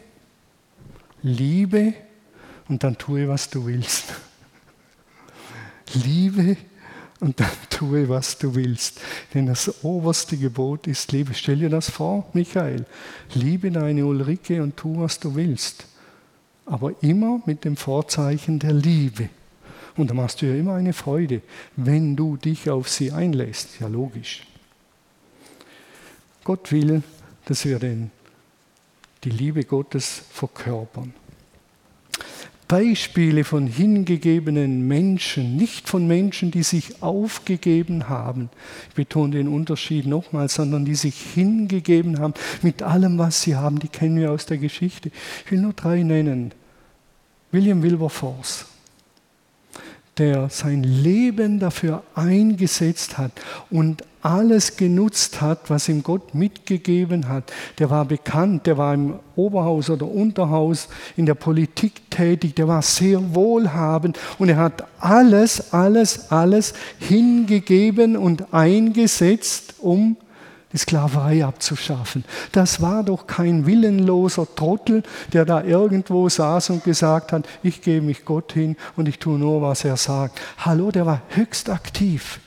liebe 1.22 1.94
und 2.68 2.82
dann 2.82 2.98
tue, 2.98 3.28
was 3.28 3.48
du 3.48 3.66
willst. 3.66 4.14
Liebe 5.94 6.56
und 7.22 7.38
dann 7.38 7.50
tue, 7.70 8.08
was 8.08 8.36
du 8.36 8.54
willst. 8.54 9.00
Denn 9.32 9.46
das 9.46 9.84
oberste 9.84 10.36
Gebot 10.36 10.86
ist 10.86 11.12
Liebe. 11.12 11.32
Stell 11.34 11.60
dir 11.60 11.70
das 11.70 11.88
vor, 11.88 12.28
Michael. 12.34 12.84
Liebe 13.34 13.70
deine 13.70 14.04
Ulrike 14.04 14.62
und 14.62 14.76
tu, 14.76 15.00
was 15.00 15.18
du 15.20 15.34
willst. 15.34 15.86
Aber 16.66 16.92
immer 17.00 17.40
mit 17.46 17.64
dem 17.64 17.76
Vorzeichen 17.76 18.58
der 18.58 18.72
Liebe. 18.72 19.28
Und 19.96 20.10
da 20.10 20.14
machst 20.14 20.42
du 20.42 20.46
ja 20.46 20.54
immer 20.54 20.74
eine 20.74 20.92
Freude, 20.92 21.42
wenn 21.76 22.16
du 22.16 22.36
dich 22.36 22.68
auf 22.68 22.88
sie 22.88 23.12
einlässt. 23.12 23.78
Ja, 23.80 23.86
logisch. 23.86 24.46
Gott 26.44 26.72
will, 26.72 27.02
dass 27.44 27.64
wir 27.64 27.78
den, 27.78 28.10
die 29.22 29.30
Liebe 29.30 29.64
Gottes 29.64 30.22
verkörpern. 30.30 31.14
Beispiele 32.72 33.44
von 33.44 33.66
hingegebenen 33.66 34.88
Menschen, 34.88 35.56
nicht 35.56 35.90
von 35.90 36.06
Menschen, 36.06 36.50
die 36.50 36.62
sich 36.62 37.02
aufgegeben 37.02 38.08
haben. 38.08 38.48
Ich 38.88 38.94
betone 38.94 39.36
den 39.36 39.48
Unterschied 39.48 40.06
nochmals, 40.06 40.54
sondern 40.54 40.86
die 40.86 40.94
sich 40.94 41.20
hingegeben 41.34 42.18
haben 42.18 42.32
mit 42.62 42.82
allem, 42.82 43.18
was 43.18 43.42
sie 43.42 43.56
haben. 43.56 43.78
Die 43.78 43.88
kennen 43.88 44.16
wir 44.16 44.32
aus 44.32 44.46
der 44.46 44.56
Geschichte. 44.56 45.10
Ich 45.44 45.52
will 45.52 45.60
nur 45.60 45.74
drei 45.74 46.02
nennen. 46.02 46.52
William 47.50 47.82
Wilberforce, 47.82 48.64
der 50.18 50.50
sein 50.50 50.82
Leben 50.82 51.58
dafür 51.58 52.02
eingesetzt 52.14 53.16
hat 53.18 53.32
und 53.70 54.04
alles 54.20 54.76
genutzt 54.76 55.40
hat, 55.40 55.68
was 55.68 55.88
ihm 55.88 56.02
Gott 56.02 56.34
mitgegeben 56.34 57.28
hat. 57.28 57.52
Der 57.78 57.90
war 57.90 58.04
bekannt, 58.04 58.66
der 58.66 58.78
war 58.78 58.94
im 58.94 59.14
Oberhaus 59.34 59.90
oder 59.90 60.06
Unterhaus 60.06 60.88
in 61.16 61.26
der 61.26 61.34
Politik 61.34 62.10
tätig, 62.10 62.54
der 62.54 62.68
war 62.68 62.82
sehr 62.82 63.34
wohlhabend 63.34 64.18
und 64.38 64.48
er 64.48 64.58
hat 64.58 64.84
alles, 65.00 65.72
alles, 65.72 66.30
alles 66.30 66.74
hingegeben 67.00 68.16
und 68.16 68.54
eingesetzt, 68.54 69.74
um 69.80 70.16
die 70.72 70.78
Sklaverei 70.78 71.44
abzuschaffen. 71.44 72.24
Das 72.52 72.80
war 72.80 73.02
doch 73.02 73.26
kein 73.26 73.66
willenloser 73.66 74.46
Trottel, 74.54 75.02
der 75.32 75.44
da 75.44 75.62
irgendwo 75.62 76.28
saß 76.28 76.70
und 76.70 76.84
gesagt 76.84 77.32
hat, 77.32 77.46
ich 77.62 77.82
gebe 77.82 78.06
mich 78.06 78.24
Gott 78.24 78.52
hin 78.52 78.76
und 78.96 79.08
ich 79.08 79.18
tue 79.18 79.38
nur, 79.38 79.62
was 79.62 79.84
er 79.84 79.96
sagt. 79.96 80.40
Hallo, 80.58 80.90
der 80.90 81.06
war 81.06 81.22
höchst 81.28 81.68
aktiv. 81.70 82.40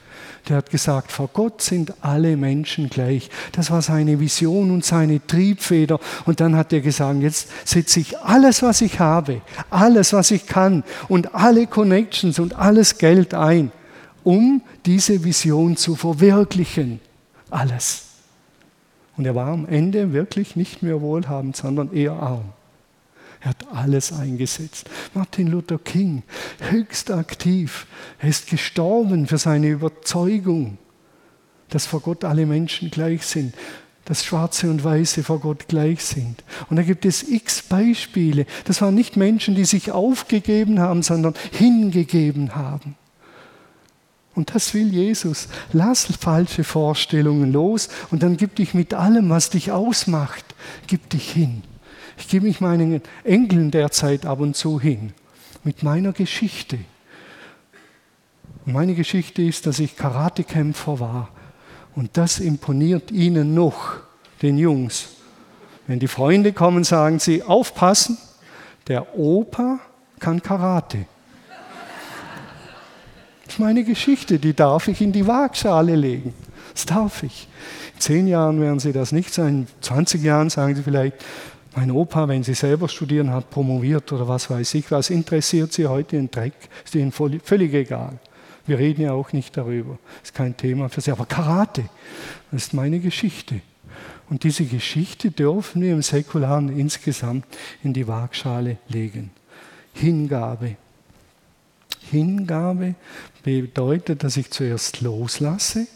Der 0.48 0.58
hat 0.58 0.70
gesagt, 0.70 1.12
vor 1.12 1.30
Gott 1.34 1.62
sind 1.62 1.94
alle 2.02 2.38
Menschen 2.38 2.90
gleich. 2.90 3.30
Das 3.54 3.72
war 3.72 3.82
seine 3.82 4.20
Vision 4.20 4.70
und 4.70 4.86
seine 4.86 5.26
Triebfeder. 5.26 6.00
Und 6.26 6.40
dann 6.40 6.56
hat 6.56 6.72
er 6.72 6.82
gesagt, 6.82 7.22
jetzt 7.22 7.50
setze 7.66 8.00
ich 8.00 8.20
alles, 8.20 8.62
was 8.62 8.82
ich 8.82 9.00
habe, 9.00 9.42
alles, 9.72 10.14
was 10.14 10.30
ich 10.30 10.46
kann 10.46 10.84
und 11.08 11.34
alle 11.34 11.66
Connections 11.66 12.38
und 12.38 12.56
alles 12.56 13.00
Geld 13.00 13.34
ein, 13.34 13.72
um 14.24 14.62
diese 14.86 15.24
Vision 15.24 15.78
zu 15.78 15.96
verwirklichen. 15.96 17.00
Alles. 17.50 18.04
Und 19.18 19.26
er 19.26 19.36
war 19.36 19.48
am 19.48 19.68
Ende 19.68 20.14
wirklich 20.14 20.56
nicht 20.56 20.84
mehr 20.84 21.02
wohlhabend, 21.02 21.56
sondern 21.56 21.94
eher 21.94 22.14
arm. 22.14 22.54
Er 23.42 23.50
hat 23.50 23.68
alles 23.72 24.12
eingesetzt. 24.12 24.90
Martin 25.14 25.48
Luther 25.48 25.78
King, 25.78 26.24
höchst 26.60 27.12
aktiv. 27.12 27.86
Er 28.20 28.30
ist 28.30 28.50
gestorben 28.50 29.28
für 29.28 29.38
seine 29.38 29.68
Überzeugung, 29.68 30.78
dass 31.70 31.86
vor 31.86 32.00
Gott 32.02 32.24
alle 32.24 32.46
Menschen 32.46 32.90
gleich 32.90 33.26
sind, 33.26 33.54
dass 34.06 34.26
Schwarze 34.26 34.70
und 34.70 34.84
Weiße 34.84 35.24
vor 35.24 35.40
Gott 35.40 35.68
gleich 35.68 36.04
sind. 36.04 36.44
Und 36.70 36.78
da 36.78 36.84
gibt 36.84 37.06
es 37.06 37.28
x 37.28 37.62
Beispiele. 37.64 38.46
Das 38.66 38.82
waren 38.82 38.96
nicht 38.96 39.16
Menschen, 39.16 39.56
die 39.56 39.66
sich 39.66 39.92
aufgegeben 39.92 40.80
haben, 40.80 41.04
sondern 41.04 41.34
hingegeben 41.52 42.56
haben. 42.56 42.96
Und 44.36 44.54
das 44.54 44.74
will 44.74 44.94
Jesus. 44.94 45.48
Lass 45.72 46.06
falsche 46.06 46.64
Vorstellungen 46.66 47.54
los 47.54 47.90
und 48.12 48.22
dann 48.22 48.36
gib 48.38 48.56
dich 48.56 48.74
mit 48.74 48.94
allem, 48.94 49.30
was 49.30 49.50
dich 49.50 49.72
ausmacht, 49.72 50.44
gib 50.88 51.10
dich 51.10 51.32
hin. 51.32 51.64
Ich 52.18 52.28
gebe 52.28 52.46
mich 52.46 52.62
meinen 52.62 53.02
Enkeln 53.24 53.72
derzeit 53.72 54.26
ab 54.26 54.40
und 54.40 54.56
zu 54.56 54.80
hin, 54.80 55.14
mit 55.64 55.84
meiner 55.84 56.12
Geschichte. 56.12 56.80
Und 58.66 58.74
meine 58.74 58.96
Geschichte 58.96 59.42
ist, 59.42 59.66
dass 59.66 59.80
ich 59.80 59.96
Karatekämpfer 59.96 61.00
war. 61.00 61.30
Und 61.96 62.18
das 62.18 62.40
imponiert 62.40 63.12
ihnen 63.12 63.54
noch, 63.54 63.98
den 64.42 64.58
Jungs. 64.58 65.10
Wenn 65.88 66.00
die 66.00 66.08
Freunde 66.08 66.52
kommen, 66.52 66.84
sagen 66.84 67.20
sie, 67.20 67.44
aufpassen, 67.44 68.18
der 68.88 69.18
Opa 69.18 69.80
kann 70.20 70.42
Karate. 70.42 71.06
Das 73.46 73.56
ist 73.56 73.60
meine 73.60 73.84
Geschichte, 73.84 74.40
die 74.40 74.54
darf 74.54 74.88
ich 74.88 75.02
in 75.02 75.12
die 75.12 75.28
Waagschale 75.28 75.96
legen. 75.96 76.34
Das 76.74 76.86
darf 76.86 77.24
ich. 77.24 77.48
In 77.96 78.02
zehn 78.02 78.28
Jahren 78.28 78.60
werden 78.60 78.80
Sie 78.80 78.92
das 78.92 79.12
nicht 79.12 79.34
sein, 79.34 79.48
in 79.48 79.68
20 79.82 80.24
Jahren 80.24 80.50
sagen 80.50 80.76
Sie 80.76 80.84
vielleicht, 80.84 81.16
mein 81.76 81.92
Opa, 81.92 82.28
wenn 82.28 82.44
Sie 82.44 82.54
selber 82.54 82.88
studieren, 82.88 83.32
hat 83.32 83.50
promoviert 83.50 84.12
oder 84.12 84.28
was 84.28 84.50
weiß 84.50 84.74
ich, 84.76 84.92
was 84.92 85.10
interessiert 85.10 85.74
Sie 85.74 85.88
heute 85.88 86.18
in 86.18 86.32
Dreck? 86.32 86.54
Ist 86.84 86.96
Ihnen 86.96 87.12
völlig 87.12 87.74
egal. 87.74 88.18
Wir 88.66 88.80
reden 88.80 89.02
ja 89.02 89.12
auch 89.12 89.32
nicht 89.34 89.56
darüber. 89.58 90.00
Ist 90.24 90.34
kein 90.34 90.58
Thema 90.58 90.90
für 90.90 91.02
Sie. 91.02 91.12
Aber 91.12 91.26
Karate, 91.26 91.84
das 92.52 92.64
ist 92.64 92.74
meine 92.74 93.00
Geschichte. 93.00 93.62
Und 94.30 94.44
diese 94.44 94.66
Geschichte 94.66 95.32
dürfen 95.32 95.82
wir 95.82 95.94
im 95.94 96.02
Säkularen 96.02 96.78
insgesamt 96.78 97.46
in 97.84 97.94
die 97.94 98.08
Waagschale 98.08 98.78
legen. 98.88 99.32
Hingabe. 99.94 100.78
Hingabe 102.12 102.96
bedeutet, 103.44 104.24
dass 104.24 104.38
ich 104.38 104.52
zuerst 104.52 105.02
loslasse 105.02 105.88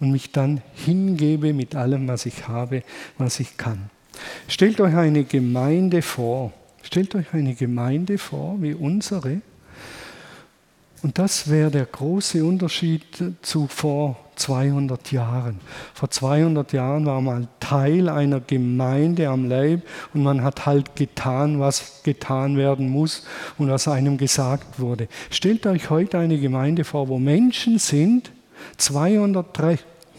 und 0.00 0.10
mich 0.10 0.32
dann 0.32 0.62
hingebe 0.74 1.52
mit 1.52 1.74
allem, 1.74 2.08
was 2.08 2.26
ich 2.26 2.48
habe, 2.48 2.82
was 3.18 3.40
ich 3.40 3.56
kann. 3.56 3.90
Stellt 4.48 4.80
euch 4.80 4.94
eine 4.94 5.24
Gemeinde 5.24 6.02
vor. 6.02 6.52
Stellt 6.82 7.14
euch 7.14 7.32
eine 7.32 7.54
Gemeinde 7.54 8.18
vor 8.18 8.60
wie 8.60 8.74
unsere. 8.74 9.42
Und 11.02 11.18
das 11.18 11.48
wäre 11.48 11.70
der 11.70 11.86
große 11.86 12.44
Unterschied 12.44 13.04
zu 13.42 13.66
vor 13.66 14.29
200 14.40 15.12
Jahren. 15.12 15.60
Vor 15.94 16.10
200 16.10 16.72
Jahren 16.72 17.06
war 17.06 17.20
man 17.20 17.48
Teil 17.60 18.08
einer 18.08 18.40
Gemeinde 18.40 19.28
am 19.28 19.48
Leib 19.48 19.82
und 20.14 20.22
man 20.22 20.42
hat 20.42 20.66
halt 20.66 20.96
getan, 20.96 21.60
was 21.60 22.02
getan 22.02 22.56
werden 22.56 22.88
muss 22.88 23.26
und 23.58 23.70
was 23.70 23.86
einem 23.86 24.16
gesagt 24.16 24.80
wurde. 24.80 25.08
Stellt 25.30 25.66
euch 25.66 25.90
heute 25.90 26.18
eine 26.18 26.38
Gemeinde 26.38 26.84
vor, 26.84 27.08
wo 27.08 27.18
Menschen 27.18 27.78
sind, 27.78 28.32
200, 28.78 29.46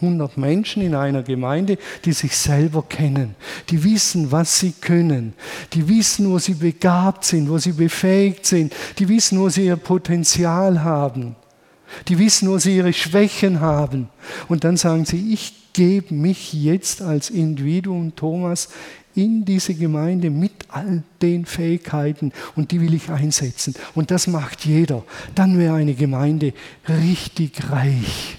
300 0.00 0.36
Menschen 0.36 0.82
in 0.82 0.94
einer 0.94 1.22
Gemeinde, 1.22 1.78
die 2.04 2.12
sich 2.12 2.36
selber 2.36 2.84
kennen, 2.88 3.34
die 3.70 3.82
wissen, 3.82 4.30
was 4.30 4.58
sie 4.60 4.72
können, 4.72 5.34
die 5.72 5.88
wissen, 5.88 6.30
wo 6.30 6.38
sie 6.38 6.54
begabt 6.54 7.24
sind, 7.24 7.50
wo 7.50 7.58
sie 7.58 7.72
befähigt 7.72 8.46
sind, 8.46 8.72
die 8.98 9.08
wissen, 9.08 9.38
wo 9.40 9.48
sie 9.48 9.66
ihr 9.66 9.76
Potenzial 9.76 10.82
haben. 10.82 11.36
Die 12.08 12.18
wissen, 12.18 12.48
wo 12.48 12.58
sie 12.58 12.76
ihre 12.76 12.92
Schwächen 12.92 13.60
haben. 13.60 14.08
Und 14.48 14.64
dann 14.64 14.76
sagen 14.76 15.04
sie, 15.04 15.32
ich 15.32 15.72
gebe 15.72 16.14
mich 16.14 16.52
jetzt 16.52 17.02
als 17.02 17.30
Individuum 17.30 18.14
Thomas 18.14 18.68
in 19.14 19.44
diese 19.44 19.74
Gemeinde 19.74 20.30
mit 20.30 20.52
all 20.68 21.02
den 21.20 21.44
Fähigkeiten 21.44 22.32
und 22.56 22.70
die 22.70 22.80
will 22.80 22.94
ich 22.94 23.10
einsetzen. 23.10 23.74
Und 23.94 24.10
das 24.10 24.26
macht 24.26 24.64
jeder. 24.64 25.04
Dann 25.34 25.58
wäre 25.58 25.74
eine 25.74 25.94
Gemeinde 25.94 26.54
richtig 26.88 27.70
reich. 27.70 28.38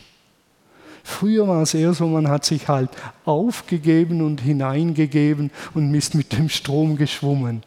Früher 1.04 1.48
war 1.48 1.64
es 1.64 1.74
eher 1.74 1.94
so, 1.94 2.08
man 2.08 2.30
hat 2.30 2.46
sich 2.46 2.70
halt 2.70 2.90
aufgegeben 3.26 4.22
und 4.22 4.42
hineingegeben 4.42 5.52
und 5.74 5.94
ist 5.94 6.16
mit 6.16 6.32
dem 6.32 6.48
Strom 6.50 6.96
geschwommen 6.96 7.64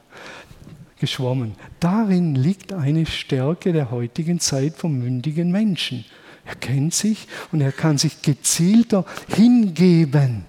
geschwommen. 0.99 1.53
Darin 1.81 2.35
liegt 2.35 2.73
eine 2.73 3.07
Stärke 3.07 3.73
der 3.73 3.91
heutigen 3.91 4.41
Zeit 4.41 4.75
vom 4.77 4.99
mündigen 4.99 5.51
Menschen. 5.51 6.05
Er 6.45 6.55
kennt 6.55 6.95
sich 6.95 7.27
und 7.53 7.61
er 7.61 7.73
kann 7.73 7.99
sich 7.99 8.23
gezielter 8.23 9.05
hingeben. 9.29 10.45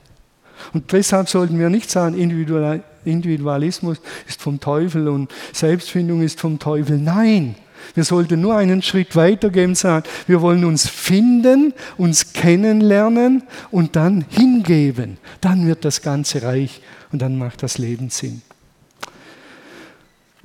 Und 0.73 0.91
deshalb 0.91 1.29
sollten 1.29 1.59
wir 1.59 1.69
nicht 1.69 1.89
sagen, 1.89 2.15
Individualismus 2.15 3.99
ist 4.27 4.41
vom 4.41 4.59
Teufel 4.59 5.07
und 5.07 5.31
Selbstfindung 5.53 6.21
ist 6.21 6.39
vom 6.39 6.59
Teufel. 6.59 6.97
Nein, 6.97 7.55
wir 7.93 8.03
sollten 8.03 8.41
nur 8.41 8.55
einen 8.55 8.81
Schritt 8.81 9.15
weitergehen 9.15 9.71
und 9.71 9.77
sagen, 9.77 10.07
wir 10.27 10.41
wollen 10.41 10.65
uns 10.65 10.87
finden, 10.87 11.73
uns 11.97 12.33
kennenlernen 12.33 13.43
und 13.71 13.95
dann 13.95 14.25
hingeben. 14.29 15.17
Dann 15.41 15.67
wird 15.67 15.85
das 15.85 16.01
Ganze 16.01 16.43
reich 16.43 16.81
und 17.11 17.21
dann 17.21 17.37
macht 17.37 17.63
das 17.63 17.77
Leben 17.77 18.09
Sinn. 18.09 18.41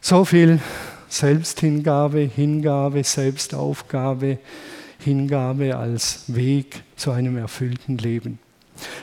So 0.04 0.24
viel 0.24 0.60
Selbsthingabe, 1.08 2.22
Hingabe, 2.22 3.04
Selbstaufgabe, 3.04 4.40
Hingabe 4.98 5.76
als 5.76 6.24
Weg 6.26 6.82
zu 6.96 7.12
einem 7.12 7.36
erfüllten 7.36 7.98
Leben. 7.98 8.40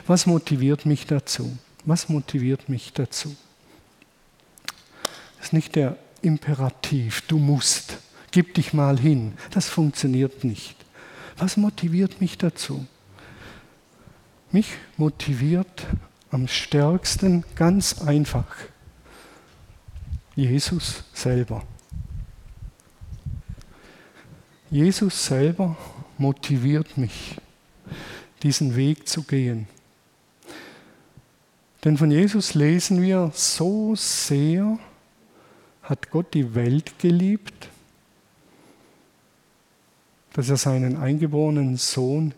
Was 0.06 0.26
motiviert 0.26 0.84
mich 0.84 1.06
dazu? 1.06 1.56
Was 1.86 2.10
motiviert 2.10 2.68
mich 2.68 2.92
dazu? 2.92 3.34
Das 5.38 5.46
ist 5.46 5.52
nicht 5.54 5.74
der 5.74 5.96
Imperativ, 6.20 7.22
du 7.22 7.38
musst. 7.38 7.96
gib 8.30 8.52
dich 8.52 8.74
mal 8.74 8.98
hin. 8.98 9.32
Das 9.52 9.70
funktioniert 9.70 10.44
nicht. 10.44 10.76
Was 11.38 11.56
motiviert 11.56 12.20
mich 12.20 12.36
dazu? 12.36 12.86
Mich 14.52 14.74
motiviert 14.98 15.86
am 16.30 16.46
stärksten 16.46 17.44
ganz 17.56 18.02
einfach 18.02 18.44
Jesus 20.40 21.04
selber. 21.12 21.62
Jesus 24.70 25.26
selber 25.26 25.76
motiviert 26.16 26.96
mich, 26.96 27.36
diesen 28.42 28.74
Weg 28.74 29.06
zu 29.06 29.22
gehen. 29.22 29.66
Denn 31.84 31.98
von 31.98 32.10
Jesus 32.10 32.54
lesen 32.54 33.02
wir, 33.02 33.30
so 33.34 33.94
sehr 33.96 34.78
hat 35.82 36.10
Gott 36.10 36.32
die 36.32 36.54
Welt 36.54 36.98
geliebt, 36.98 37.68
dass 40.32 40.48
er 40.48 40.56
seinen 40.56 40.96
eingeborenen 40.96 41.76
Sohn 41.76 42.32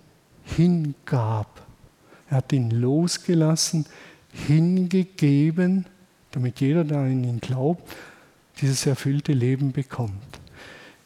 hingab. 0.44 1.62
Er 2.30 2.38
hat 2.38 2.52
ihn 2.52 2.70
losgelassen, 2.70 3.86
hingegeben, 4.32 5.86
damit 6.32 6.60
jeder, 6.60 6.84
der 6.84 6.98
an 6.98 7.24
ihn 7.24 7.40
glaubt, 7.40 7.82
dieses 8.60 8.86
erfüllte 8.86 9.32
Leben 9.32 9.72
bekommt. 9.72 10.12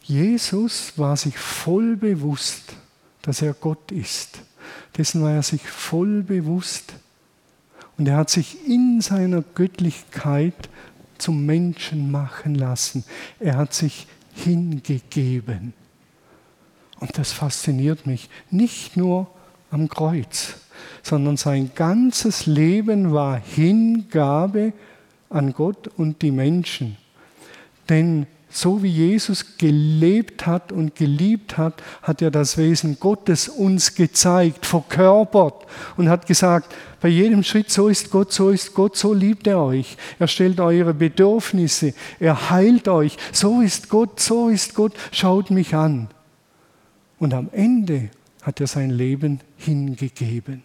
Jesus 0.03 0.93
war 0.97 1.17
sich 1.17 1.37
voll 1.37 1.97
bewusst, 1.97 2.75
dass 3.23 3.43
er 3.43 3.55
Gott 3.55 3.91
ist. 3.93 4.41
Dessen 4.97 5.23
war 5.23 5.33
er 5.33 5.43
sich 5.43 5.63
voll 5.63 6.23
bewusst. 6.23 6.95
Und 7.99 8.09
er 8.09 8.17
hat 8.17 8.31
sich 8.31 8.67
in 8.67 9.01
seiner 9.01 9.43
Göttlichkeit 9.43 10.69
zum 11.19 11.47
Menschen 11.47 12.11
machen 12.11 12.55
lassen. 12.55 13.05
Er 13.41 13.57
hat 13.57 13.75
sich 13.75 14.07
hingegeben. 14.35 15.73
Und 17.01 17.19
das 17.19 17.33
fasziniert 17.33 18.07
mich. 18.07 18.29
Nicht 18.51 18.97
nur 18.97 19.29
am 19.71 19.89
Kreuz, 19.89 20.57
sondern 21.03 21.37
sein 21.37 21.71
ganzes 21.75 22.47
Leben 22.47 23.13
war 23.13 23.39
Hingabe 23.39 24.73
an 25.31 25.53
Gott 25.53 25.89
und 25.97 26.23
die 26.23 26.31
Menschen. 26.31 26.97
Denn 27.89 28.27
so 28.49 28.83
wie 28.83 28.89
Jesus 28.89 29.59
gelebt 29.59 30.47
hat 30.47 30.73
und 30.73 30.95
geliebt 30.95 31.59
hat, 31.59 31.83
hat 32.01 32.23
er 32.23 32.31
das 32.31 32.57
Wesen 32.57 32.99
Gottes 32.99 33.49
uns 33.49 33.95
gezeigt, 33.95 34.65
verkörpert 34.65 35.67
und 35.97 36.09
hat 36.09 36.27
gesagt, 36.27 36.75
bei 37.01 37.09
jedem 37.09 37.43
Schritt, 37.43 37.71
so 37.71 37.89
ist 37.89 38.11
Gott, 38.11 38.33
so 38.33 38.51
ist 38.51 38.73
Gott, 38.73 38.97
so 38.97 39.13
liebt 39.13 39.47
er 39.47 39.61
euch. 39.61 39.97
Er 40.19 40.27
stellt 40.27 40.59
eure 40.59 40.95
Bedürfnisse, 40.95 41.93
er 42.19 42.51
heilt 42.51 42.89
euch. 42.89 43.19
So 43.31 43.61
ist 43.61 43.91
Gott, 43.91 44.21
so 44.21 44.49
ist 44.49 44.75
Gott, 44.75 44.95
schaut 45.13 45.51
mich 45.51 45.75
an. 45.75 46.09
Und 47.19 47.35
am 47.35 47.51
Ende 47.53 48.11
hat 48.43 48.61
er 48.61 48.67
sein 48.67 48.91
Leben 48.91 49.41
hingegeben. 49.59 50.63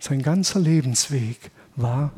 Sein 0.00 0.22
ganzer 0.22 0.60
Lebensweg 0.60 1.50
war 1.80 2.12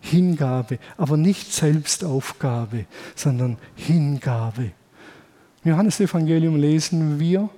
Hingabe, 0.00 0.78
aber 0.96 1.16
nicht 1.16 1.52
Selbstaufgabe, 1.52 2.86
sondern 3.14 3.58
Hingabe. 3.74 4.72
Im 5.62 5.72
Johannesevangelium 5.72 6.56
lesen 6.56 7.20
wir, 7.20 7.50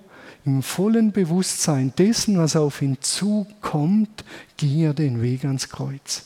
im 0.45 0.63
vollen 0.63 1.13
Bewusstsein 1.13 1.93
dessen, 1.97 2.37
was 2.37 2.57
auf 2.57 2.83
ihn 2.83 2.99
zukommt, 3.01 4.25
ging 4.57 4.81
er 4.81 4.93
den 4.93 5.23
Weg 5.23 5.45
ans 5.45 5.69
Kreuz. 5.69 6.25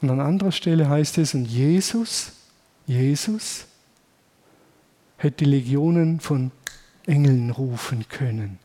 Und 0.00 0.10
an 0.10 0.20
anderer 0.20 0.52
Stelle 0.52 0.88
heißt 0.88 1.18
es, 1.18 1.34
und 1.34 1.46
Jesus, 1.46 2.32
Jesus, 2.86 3.66
hätte 5.16 5.44
Legionen 5.44 6.20
von 6.20 6.52
Engeln 7.06 7.50
rufen 7.50 8.06
können. 8.08 8.58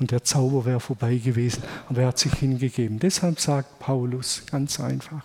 Und 0.00 0.10
der 0.10 0.24
Zauber 0.24 0.64
wäre 0.64 0.80
vorbei 0.80 1.16
gewesen, 1.16 1.62
aber 1.88 2.02
er 2.02 2.08
hat 2.08 2.18
sich 2.18 2.34
hingegeben. 2.34 2.98
Deshalb 2.98 3.40
sagt 3.40 3.78
Paulus 3.80 4.42
ganz 4.50 4.78
einfach 4.78 5.24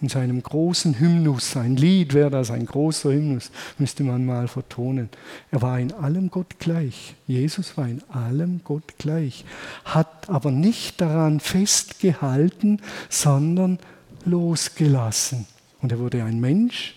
in 0.00 0.08
seinem 0.08 0.42
großen 0.42 0.98
Hymnus, 0.98 1.56
ein 1.56 1.76
Lied 1.76 2.14
wäre 2.14 2.30
das, 2.30 2.50
ein 2.50 2.64
großer 2.64 3.12
Hymnus, 3.12 3.50
müsste 3.78 4.02
man 4.02 4.24
mal 4.24 4.48
vertonen. 4.48 5.10
Er 5.50 5.60
war 5.60 5.78
in 5.78 5.92
allem 5.92 6.30
Gott 6.30 6.58
gleich. 6.58 7.14
Jesus 7.26 7.76
war 7.76 7.86
in 7.86 8.02
allem 8.08 8.62
Gott 8.64 8.96
gleich, 8.98 9.44
hat 9.84 10.30
aber 10.30 10.50
nicht 10.50 11.00
daran 11.00 11.40
festgehalten, 11.40 12.80
sondern 13.10 13.78
losgelassen. 14.24 15.46
Und 15.82 15.92
er 15.92 15.98
wurde 15.98 16.24
ein 16.24 16.40
Mensch 16.40 16.94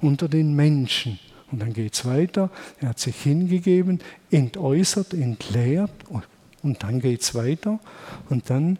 unter 0.00 0.28
den 0.28 0.54
Menschen. 0.54 1.18
Und 1.52 1.60
dann 1.60 1.72
geht 1.72 1.94
es 1.94 2.04
weiter. 2.04 2.50
Er 2.80 2.90
hat 2.90 3.00
sich 3.00 3.16
hingegeben, 3.16 4.00
entäußert, 4.30 5.14
entleert 5.14 5.90
und 6.62 6.82
dann 6.82 7.00
geht 7.00 7.22
es 7.22 7.34
weiter. 7.34 7.78
Und 8.28 8.50
dann, 8.50 8.78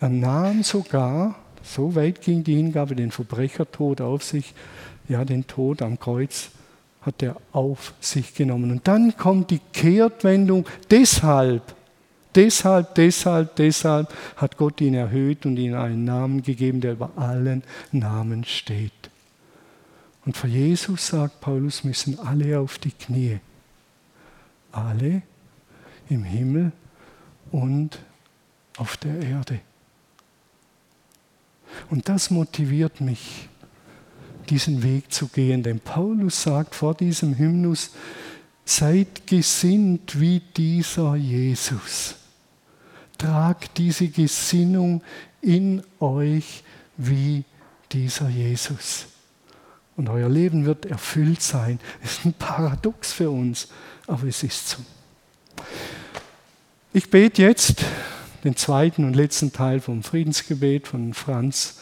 er 0.00 0.08
nahm 0.08 0.62
sogar, 0.62 1.36
so 1.62 1.94
weit 1.94 2.20
ging 2.20 2.44
die 2.44 2.56
Hingabe, 2.56 2.94
den 2.94 3.10
Verbrechertod 3.10 4.00
auf 4.00 4.22
sich, 4.22 4.54
ja, 5.08 5.24
den 5.24 5.46
Tod 5.46 5.82
am 5.82 5.98
Kreuz 5.98 6.50
hat 7.00 7.22
er 7.22 7.36
auf 7.52 7.94
sich 8.00 8.34
genommen. 8.34 8.70
Und 8.70 8.86
dann 8.86 9.16
kommt 9.16 9.50
die 9.50 9.60
Kehrtwendung, 9.72 10.66
deshalb, 10.90 11.62
deshalb, 12.34 12.94
deshalb, 12.94 13.56
deshalb 13.56 14.14
hat 14.36 14.56
Gott 14.56 14.80
ihn 14.80 14.94
erhöht 14.94 15.46
und 15.46 15.56
ihm 15.56 15.74
einen 15.74 16.04
Namen 16.04 16.42
gegeben, 16.42 16.80
der 16.80 16.92
über 16.92 17.10
allen 17.16 17.62
Namen 17.92 18.44
steht. 18.44 18.92
Und 20.26 20.36
vor 20.36 20.50
Jesus, 20.50 21.06
sagt 21.06 21.40
Paulus, 21.40 21.84
müssen 21.84 22.18
alle 22.18 22.60
auf 22.60 22.78
die 22.78 22.90
Knie. 22.90 23.38
Alle 24.72 25.22
im 26.08 26.24
Himmel 26.24 26.72
und 27.50 27.98
auf 28.76 28.96
der 28.96 29.20
Erde. 29.20 29.60
Und 31.90 32.08
das 32.08 32.30
motiviert 32.30 33.00
mich, 33.00 33.48
diesen 34.48 34.82
Weg 34.82 35.12
zu 35.12 35.28
gehen. 35.28 35.62
Denn 35.62 35.80
Paulus 35.80 36.42
sagt 36.42 36.74
vor 36.74 36.94
diesem 36.94 37.36
Hymnus, 37.36 37.90
seid 38.64 39.26
gesinnt 39.26 40.20
wie 40.20 40.40
dieser 40.56 41.16
Jesus. 41.16 42.14
Tragt 43.16 43.78
diese 43.78 44.08
Gesinnung 44.08 45.02
in 45.40 45.82
euch 46.00 46.62
wie 46.96 47.44
dieser 47.92 48.28
Jesus. 48.28 49.06
Und 49.96 50.08
euer 50.08 50.28
Leben 50.28 50.64
wird 50.64 50.86
erfüllt 50.86 51.42
sein. 51.42 51.80
Das 52.02 52.12
ist 52.12 52.24
ein 52.24 52.34
Paradox 52.34 53.12
für 53.12 53.30
uns, 53.30 53.68
aber 54.06 54.28
es 54.28 54.42
ist 54.42 54.68
so. 54.68 54.78
Ich 56.94 57.10
bete 57.10 57.42
jetzt 57.42 57.84
den 58.44 58.56
zweiten 58.56 59.04
und 59.04 59.14
letzten 59.14 59.52
Teil 59.52 59.80
vom 59.80 60.02
Friedensgebet 60.02 60.88
von 60.88 61.12
Franz 61.12 61.80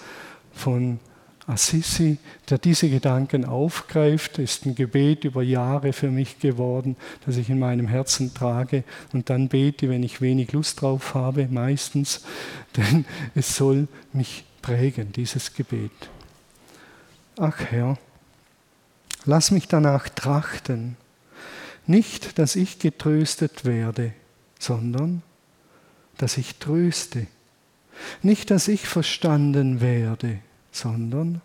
von 0.53 0.99
Assisi, 1.47 2.19
der 2.51 2.59
diese 2.59 2.91
Gedanken 2.91 3.45
aufgreift, 3.45 4.41
ist 4.41 4.67
ein 4.67 4.75
Gebet 4.75 5.23
über 5.23 5.45
Jahre 5.45 5.93
für 5.93 6.11
mich 6.11 6.41
geworden, 6.41 6.97
das 7.25 7.37
ich 7.37 7.49
in 7.49 7.61
meinem 7.61 7.87
Herzen 7.87 8.35
trage 8.35 8.83
und 9.13 9.31
dann 9.31 9.49
bete, 9.49 9.89
wenn 9.89 10.03
ich 10.03 10.21
wenig 10.21 10.51
Lust 10.51 10.81
drauf 10.81 11.15
habe, 11.15 11.47
meistens, 11.47 12.25
denn 12.77 13.05
es 13.37 13.57
soll 13.57 13.87
mich 14.13 14.45
prägen, 14.61 15.13
dieses 15.13 15.55
Gebet. 15.55 15.93
Ach 17.39 17.61
Herr, 17.71 17.97
lass 19.25 19.53
mich 19.53 19.69
danach 19.69 20.09
trachten, 20.09 20.97
nicht, 21.87 22.41
dass 22.41 22.57
ich 22.57 22.81
getröstet 22.81 23.65
werde, 23.65 24.13
sondern 24.59 25.23
dass 26.19 26.39
ich 26.39 26.57
tröste. 26.57 27.27
Nicht, 28.23 28.51
dass 28.51 28.69
ich 28.69 28.87
verstanden 28.87 29.81
werde, 29.81 30.39
sondern 30.71 31.41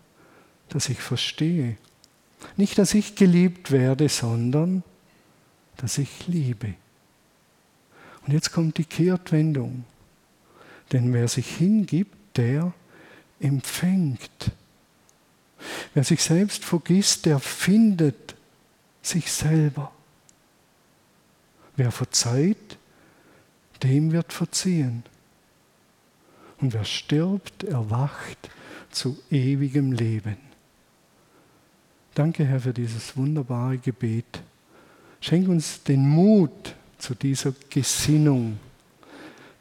dass 0.68 0.88
ich 0.88 1.00
verstehe. 1.00 1.76
Nicht, 2.56 2.78
dass 2.78 2.94
ich 2.94 3.14
geliebt 3.14 3.70
werde, 3.70 4.08
sondern 4.08 4.82
dass 5.76 5.98
ich 5.98 6.26
liebe. 6.26 6.74
Und 8.26 8.32
jetzt 8.32 8.52
kommt 8.52 8.78
die 8.78 8.84
Kehrtwendung. 8.84 9.84
Denn 10.92 11.12
wer 11.12 11.28
sich 11.28 11.56
hingibt, 11.56 12.36
der 12.36 12.72
empfängt. 13.40 14.52
Wer 15.94 16.04
sich 16.04 16.22
selbst 16.22 16.64
vergisst, 16.64 17.26
der 17.26 17.38
findet 17.38 18.34
sich 19.00 19.30
selber. 19.32 19.92
Wer 21.76 21.90
verzeiht, 21.90 22.78
dem 23.82 24.12
wird 24.12 24.32
verziehen. 24.32 25.02
Und 26.60 26.72
wer 26.72 26.84
stirbt, 26.84 27.64
erwacht 27.64 28.50
zu 28.90 29.18
ewigem 29.30 29.92
Leben. 29.92 30.36
Danke, 32.14 32.44
Herr, 32.44 32.60
für 32.60 32.74
dieses 32.74 33.16
wunderbare 33.16 33.78
Gebet. 33.78 34.42
Schenk 35.20 35.48
uns 35.48 35.82
den 35.82 36.08
Mut 36.08 36.74
zu 36.98 37.14
dieser 37.14 37.54
Gesinnung, 37.70 38.58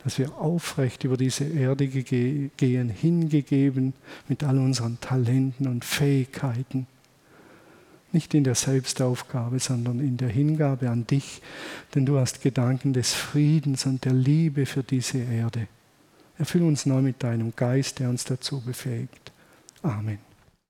dass 0.04 0.18
wir 0.18 0.36
aufrecht 0.38 1.04
über 1.04 1.18
diese 1.18 1.46
Erde 1.46 1.88
gehen, 1.88 2.90
hingegeben 2.90 3.94
mit 4.28 4.44
all 4.44 4.58
unseren 4.58 5.00
Talenten 5.00 5.68
und 5.68 5.86
Fähigkeiten. 5.86 6.88
Nicht 8.14 8.34
in 8.34 8.44
der 8.44 8.56
Selbstaufgabe, 8.56 9.60
sondern 9.60 10.00
in 10.00 10.18
der 10.18 10.30
Hingabe 10.30 10.90
an 10.90 11.08
dich, 11.08 11.42
denn 11.96 12.06
du 12.06 12.20
hast 12.20 12.42
Gedanken 12.42 12.94
des 12.94 13.14
Friedens 13.14 13.86
und 13.86 14.04
der 14.04 14.14
Liebe 14.14 14.66
für 14.66 14.84
diese 14.84 15.20
Erde. 15.20 15.68
Erfüll 16.38 16.64
uns 16.64 16.86
neu 16.86 17.02
mit 17.02 17.24
deinem 17.24 17.54
Geist, 17.56 18.00
der 18.00 18.10
uns 18.10 18.26
dazu 18.26 18.62
befähigt. 18.62 19.32
Amen. 19.82 20.31